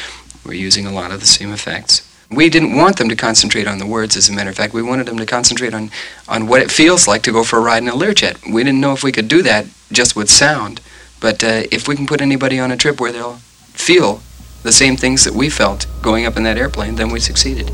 We're 0.45 0.55
using 0.55 0.87
a 0.87 0.93
lot 0.93 1.11
of 1.11 1.21
the 1.21 1.27
same 1.27 1.53
effects. 1.53 2.03
We 2.31 2.49
didn't 2.49 2.77
want 2.77 2.97
them 2.97 3.09
to 3.09 3.17
concentrate 3.17 3.69
on 3.69 3.79
the 3.79 3.87
words, 3.87 4.17
as 4.17 4.29
a 4.29 4.33
matter 4.33 4.51
of 4.51 4.57
fact. 4.57 4.75
We 4.75 4.83
wanted 4.83 5.07
them 5.07 5.19
to 5.19 5.27
concentrate 5.27 5.75
on, 5.75 5.91
on 6.29 6.49
what 6.49 6.61
it 6.61 6.73
feels 6.73 7.07
like 7.07 7.23
to 7.23 7.33
go 7.33 7.45
for 7.45 7.59
a 7.59 7.63
ride 7.63 7.83
in 7.83 7.89
a 7.89 7.93
Learjet. 7.93 8.53
We 8.53 8.65
didn't 8.65 8.81
know 8.81 8.93
if 8.93 9.05
we 9.05 9.13
could 9.13 9.29
do 9.29 9.43
that 9.43 9.67
just 9.93 10.17
with 10.17 10.29
sound. 10.29 10.81
But 11.21 11.43
uh, 11.45 11.63
if 11.71 11.87
we 11.87 11.95
can 11.95 12.07
put 12.07 12.21
anybody 12.21 12.59
on 12.59 12.73
a 12.73 12.77
trip 12.77 13.01
where 13.01 13.13
they'll 13.13 13.41
feel 13.73 14.23
the 14.67 14.73
same 14.73 14.97
things 14.97 15.23
that 15.23 15.33
we 15.33 15.49
felt 15.49 15.87
going 16.03 16.27
up 16.27 16.37
in 16.37 16.43
that 16.43 16.59
airplane, 16.59 16.97
then 16.97 17.09
we 17.11 17.21
succeeded. 17.21 17.71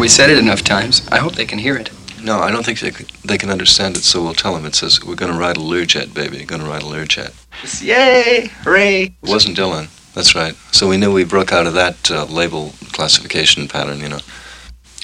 We 0.00 0.08
said 0.08 0.30
it 0.30 0.38
enough 0.38 0.64
times. 0.64 1.06
I 1.12 1.18
hope 1.18 1.34
they 1.34 1.44
can 1.44 1.58
hear 1.58 1.76
it. 1.76 1.90
No, 2.22 2.38
I 2.38 2.50
don't 2.50 2.64
think 2.64 2.80
they, 2.80 2.90
they 3.22 3.36
can 3.36 3.50
understand 3.50 3.98
it, 3.98 4.02
so 4.02 4.22
we'll 4.22 4.32
tell 4.32 4.54
them. 4.54 4.64
It 4.64 4.74
says, 4.74 5.04
We're 5.04 5.14
going 5.14 5.30
to 5.30 5.38
ride 5.38 5.58
a 5.58 5.60
Learjet, 5.60 6.14
baby. 6.14 6.38
You're 6.38 6.46
going 6.46 6.62
to 6.62 6.66
ride 6.66 6.82
a 6.82 6.86
Learjet. 6.86 7.34
Yay! 7.82 8.50
Hooray! 8.62 9.02
It 9.02 9.28
wasn't 9.28 9.58
Dylan. 9.58 9.88
That's 10.14 10.34
right. 10.34 10.54
So 10.72 10.88
we 10.88 10.96
knew 10.96 11.12
we 11.12 11.24
broke 11.24 11.52
out 11.52 11.66
of 11.66 11.74
that 11.74 12.10
uh, 12.10 12.24
label 12.24 12.72
classification 12.92 13.68
pattern, 13.68 14.00
you 14.00 14.08
know. 14.08 14.20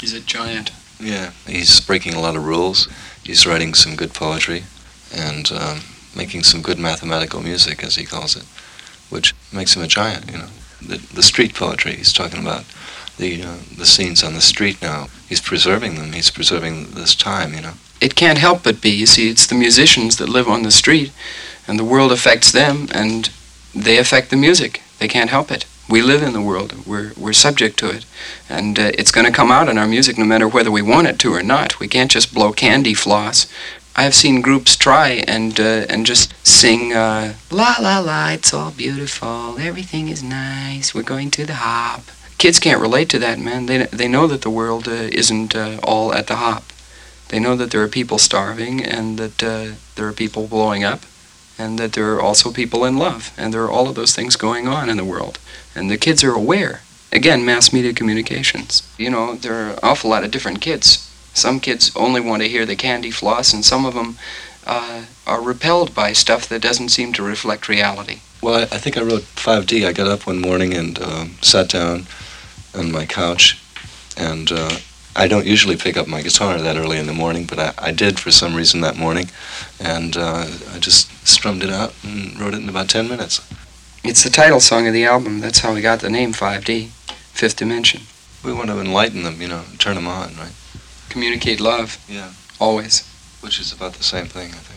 He's 0.00 0.14
a 0.14 0.20
giant. 0.20 0.72
Yeah, 0.98 1.32
he's 1.46 1.78
breaking 1.80 2.14
a 2.14 2.20
lot 2.20 2.36
of 2.36 2.46
rules. 2.46 2.88
He's 3.22 3.46
writing 3.46 3.74
some 3.74 3.96
good 3.96 4.14
poetry 4.14 4.64
and 5.14 5.52
um, 5.52 5.80
making 6.16 6.42
some 6.44 6.62
good 6.62 6.78
mathematical 6.78 7.42
music, 7.42 7.84
as 7.84 7.96
he 7.96 8.06
calls 8.06 8.34
it, 8.34 8.44
which 9.10 9.34
makes 9.52 9.76
him 9.76 9.82
a 9.82 9.86
giant, 9.86 10.30
you 10.30 10.38
know. 10.38 10.48
The, 10.80 10.96
the 11.14 11.22
street 11.22 11.54
poetry 11.54 11.96
he's 11.96 12.12
talking 12.14 12.40
about, 12.40 12.64
the, 13.16 13.42
uh, 13.42 13.56
the 13.76 13.86
scenes 13.86 14.22
on 14.22 14.34
the 14.34 14.40
street 14.40 14.80
now, 14.82 15.08
he's 15.28 15.40
preserving 15.40 15.96
them. 15.96 16.12
He's 16.12 16.30
preserving 16.30 16.92
this 16.92 17.14
time, 17.14 17.54
you 17.54 17.60
know. 17.60 17.74
It 18.00 18.14
can't 18.14 18.38
help 18.38 18.62
but 18.62 18.80
be. 18.80 18.90
You 18.90 19.06
see, 19.06 19.30
it's 19.30 19.46
the 19.46 19.54
musicians 19.54 20.16
that 20.16 20.28
live 20.28 20.48
on 20.48 20.62
the 20.62 20.70
street, 20.70 21.12
and 21.66 21.78
the 21.78 21.84
world 21.84 22.12
affects 22.12 22.52
them, 22.52 22.88
and 22.92 23.30
they 23.74 23.98
affect 23.98 24.30
the 24.30 24.36
music. 24.36 24.82
They 24.98 25.08
can't 25.08 25.30
help 25.30 25.50
it. 25.50 25.66
We 25.88 26.02
live 26.02 26.22
in 26.22 26.32
the 26.32 26.42
world. 26.42 26.86
We're, 26.86 27.12
we're 27.16 27.32
subject 27.32 27.78
to 27.78 27.90
it. 27.90 28.04
And 28.48 28.78
uh, 28.78 28.90
it's 28.94 29.12
going 29.12 29.26
to 29.26 29.32
come 29.32 29.52
out 29.52 29.68
in 29.68 29.78
our 29.78 29.86
music 29.86 30.18
no 30.18 30.24
matter 30.24 30.48
whether 30.48 30.70
we 30.70 30.82
want 30.82 31.06
it 31.06 31.18
to 31.20 31.32
or 31.32 31.42
not. 31.42 31.78
We 31.78 31.86
can't 31.86 32.10
just 32.10 32.34
blow 32.34 32.52
candy 32.52 32.92
floss. 32.92 33.46
I 33.94 34.02
have 34.02 34.14
seen 34.14 34.42
groups 34.42 34.76
try 34.76 35.24
and, 35.26 35.58
uh, 35.58 35.86
and 35.88 36.04
just 36.04 36.34
sing, 36.46 36.92
uh, 36.92 37.34
la 37.50 37.76
la 37.80 37.98
la, 38.00 38.28
it's 38.28 38.52
all 38.52 38.70
beautiful, 38.70 39.58
everything 39.58 40.08
is 40.08 40.22
nice, 40.22 40.94
we're 40.94 41.02
going 41.02 41.30
to 41.30 41.46
the 41.46 41.54
hop. 41.54 42.02
Kids 42.38 42.58
can't 42.58 42.80
relate 42.80 43.08
to 43.10 43.18
that, 43.18 43.38
man. 43.38 43.66
They, 43.66 43.84
they 43.86 44.08
know 44.08 44.26
that 44.26 44.42
the 44.42 44.50
world 44.50 44.86
uh, 44.86 45.08
isn't 45.12 45.56
uh, 45.56 45.78
all 45.82 46.12
at 46.12 46.26
the 46.26 46.36
hop. 46.36 46.64
They 47.28 47.40
know 47.40 47.56
that 47.56 47.70
there 47.70 47.82
are 47.82 47.88
people 47.88 48.18
starving 48.18 48.84
and 48.84 49.18
that 49.18 49.42
uh, 49.42 49.74
there 49.96 50.06
are 50.06 50.12
people 50.12 50.46
blowing 50.46 50.84
up 50.84 51.00
and 51.58 51.78
that 51.78 51.94
there 51.94 52.12
are 52.14 52.20
also 52.20 52.52
people 52.52 52.84
in 52.84 52.98
love, 52.98 53.32
and 53.36 53.52
there 53.52 53.62
are 53.62 53.70
all 53.70 53.88
of 53.88 53.94
those 53.94 54.14
things 54.14 54.36
going 54.36 54.68
on 54.68 54.90
in 54.90 54.96
the 54.96 55.04
world. 55.04 55.38
And 55.74 55.90
the 55.90 55.96
kids 55.96 56.22
are 56.22 56.32
aware. 56.32 56.82
Again, 57.12 57.44
mass 57.44 57.72
media 57.72 57.94
communications. 57.94 58.82
You 58.98 59.10
know, 59.10 59.36
there 59.36 59.54
are 59.54 59.70
an 59.70 59.78
awful 59.82 60.10
lot 60.10 60.24
of 60.24 60.30
different 60.30 60.60
kids. 60.60 61.10
Some 61.32 61.60
kids 61.60 61.92
only 61.96 62.20
want 62.20 62.42
to 62.42 62.48
hear 62.48 62.66
the 62.66 62.76
candy 62.76 63.10
floss, 63.10 63.52
and 63.52 63.64
some 63.64 63.86
of 63.86 63.94
them 63.94 64.18
uh, 64.66 65.04
are 65.26 65.40
repelled 65.40 65.94
by 65.94 66.12
stuff 66.12 66.48
that 66.48 66.62
doesn't 66.62 66.90
seem 66.90 67.12
to 67.14 67.22
reflect 67.22 67.68
reality. 67.68 68.20
Well, 68.46 68.60
I, 68.60 68.62
I 68.62 68.78
think 68.78 68.96
I 68.96 69.00
wrote 69.02 69.22
5D. 69.22 69.84
I 69.84 69.92
got 69.92 70.06
up 70.06 70.24
one 70.28 70.40
morning 70.40 70.72
and 70.72 71.02
um, 71.02 71.30
sat 71.42 71.68
down 71.68 72.06
on 72.78 72.92
my 72.92 73.04
couch, 73.04 73.60
and 74.16 74.52
uh, 74.52 74.76
I 75.16 75.26
don't 75.26 75.46
usually 75.46 75.76
pick 75.76 75.96
up 75.96 76.06
my 76.06 76.22
guitar 76.22 76.56
that 76.56 76.76
early 76.76 76.96
in 76.96 77.08
the 77.08 77.12
morning, 77.12 77.44
but 77.46 77.58
I, 77.58 77.74
I 77.76 77.90
did 77.90 78.20
for 78.20 78.30
some 78.30 78.54
reason 78.54 78.82
that 78.82 78.96
morning, 78.96 79.30
and 79.80 80.16
uh, 80.16 80.46
I 80.72 80.78
just 80.78 81.10
strummed 81.26 81.64
it 81.64 81.70
out 81.70 81.92
and 82.04 82.38
wrote 82.38 82.54
it 82.54 82.62
in 82.62 82.68
about 82.68 82.88
10 82.88 83.08
minutes. 83.08 83.40
It's 84.04 84.22
the 84.22 84.30
title 84.30 84.60
song 84.60 84.86
of 84.86 84.92
the 84.92 85.04
album. 85.04 85.40
That's 85.40 85.58
how 85.58 85.74
we 85.74 85.80
got 85.80 85.98
the 85.98 86.08
name 86.08 86.32
5D, 86.32 86.90
Fifth 87.32 87.56
Dimension. 87.56 88.02
We 88.44 88.52
want 88.52 88.68
to 88.68 88.78
enlighten 88.78 89.24
them, 89.24 89.42
you 89.42 89.48
know, 89.48 89.64
turn 89.78 89.96
them 89.96 90.06
on, 90.06 90.36
right? 90.36 90.52
Communicate 91.08 91.58
love, 91.58 91.98
Yeah. 92.08 92.30
always. 92.60 93.02
Which 93.40 93.58
is 93.58 93.72
about 93.72 93.94
the 93.94 94.04
same 94.04 94.26
thing, 94.26 94.50
I 94.52 94.58
think. 94.58 94.75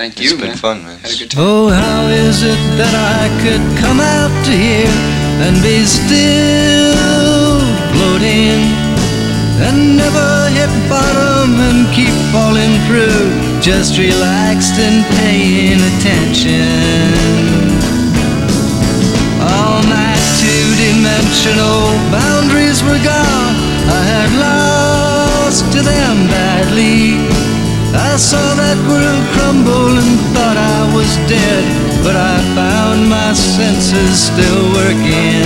Thank 0.00 0.16
It's 0.16 0.32
you, 0.32 0.38
been 0.38 0.56
man. 0.56 0.56
fun, 0.56 0.82
man. 0.82 0.96
Had 1.04 1.12
a 1.12 1.18
good 1.20 1.30
time. 1.30 1.44
Oh, 1.44 1.68
how 1.68 2.08
is 2.08 2.40
it 2.40 2.56
that 2.80 2.96
I 2.96 3.28
could 3.44 3.60
come 3.84 4.00
out 4.00 4.32
to 4.48 4.52
here 4.56 4.96
and 5.44 5.60
be 5.60 5.84
still 5.84 7.60
floating 7.92 8.64
and 9.60 10.00
never 10.00 10.48
hit 10.56 10.72
bottom 10.88 11.52
and 11.60 11.84
keep 11.92 12.16
falling 12.32 12.80
through, 12.88 13.28
just 13.60 14.00
relaxed 14.00 14.80
and 14.80 15.04
paying 15.20 15.84
attention? 15.92 16.64
All 19.36 19.84
my 19.84 20.16
two-dimensional 20.40 21.92
boundaries 22.08 22.80
were 22.80 23.04
gone. 23.04 23.52
I 23.84 24.00
had 24.16 24.32
lost 24.40 25.68
to 25.76 25.84
them 25.84 26.24
badly. 26.32 27.39
I 27.92 28.14
saw 28.16 28.54
that 28.54 28.78
world 28.86 29.24
crumble 29.34 29.98
and 29.98 30.14
thought 30.30 30.54
I 30.54 30.80
was 30.94 31.10
dead, 31.26 31.66
but 32.06 32.14
I 32.14 32.38
found 32.54 33.10
my 33.10 33.34
senses 33.34 34.30
still 34.30 34.62
working. 34.78 35.42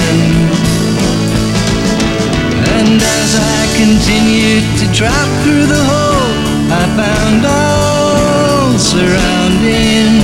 And 2.77 3.01
as 3.01 3.31
I 3.41 3.61
continued 3.81 4.65
to 4.77 4.87
drop 4.93 5.29
through 5.41 5.73
the 5.73 5.85
hole, 5.89 6.33
I 6.69 6.85
found 7.01 7.43
all 7.49 8.77
surrounding 8.77 10.21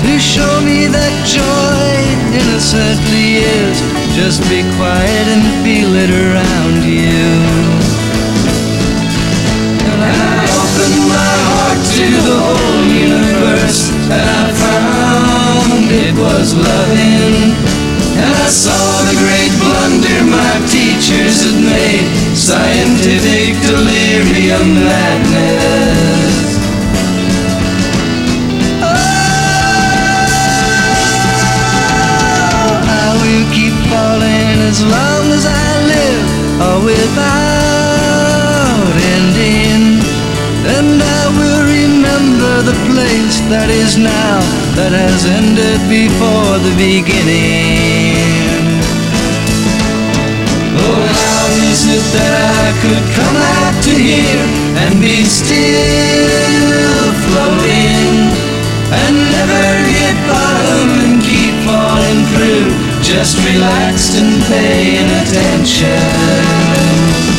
to 0.00 0.12
show 0.16 0.64
me 0.64 0.88
that 0.88 1.12
joy 1.28 1.92
innocently 2.40 3.44
is. 3.44 3.76
Just 4.16 4.40
be 4.48 4.64
quiet 4.80 5.26
and 5.28 5.44
feel 5.60 5.92
it 5.92 6.08
around 6.08 6.88
you. 6.88 7.99
To 12.00 12.08
the 12.08 12.38
whole 12.48 12.84
universe, 12.88 13.92
and 14.08 14.24
I 14.24 14.44
found 14.56 15.84
it 15.92 16.14
was 16.16 16.54
loving. 16.56 17.52
And 18.16 18.32
I 18.46 18.48
saw 18.48 19.04
the 19.04 19.16
great 19.20 19.52
blunder 19.60 20.24
my 20.32 20.54
teachers 20.72 21.44
had 21.44 21.60
made, 21.60 22.08
scientific 22.32 23.60
delirium 23.60 24.80
madness. 24.80 26.56
Oh, 28.80 28.96
I 32.80 33.12
will 33.20 33.44
keep 33.52 33.76
falling 33.92 34.56
as 34.72 34.80
long 34.80 35.24
as 35.36 35.44
I 35.44 35.68
live, 35.92 36.24
or 36.64 36.76
without 36.84 37.49
the 42.62 42.76
place 42.92 43.40
that 43.48 43.72
is 43.72 43.96
now, 43.96 44.36
that 44.76 44.92
has 44.92 45.24
ended 45.24 45.80
before 45.88 46.60
the 46.60 46.76
beginning. 46.76 48.20
Oh, 50.76 51.00
how 51.00 51.48
is 51.72 51.88
it 51.88 52.04
that 52.12 52.36
I 52.36 52.76
could 52.84 53.00
come 53.16 53.32
out 53.32 53.80
to 53.88 53.96
here 53.96 54.44
and 54.76 55.00
be 55.00 55.24
still 55.24 57.08
floating 57.32 58.28
and 58.92 59.14
never 59.32 59.64
hit 59.88 60.20
bottom 60.28 61.00
and 61.00 61.16
keep 61.24 61.56
falling 61.64 62.28
through, 62.36 62.76
just 63.00 63.40
relaxed 63.40 64.20
and 64.20 64.36
paying 64.52 65.08
attention? 65.24 67.29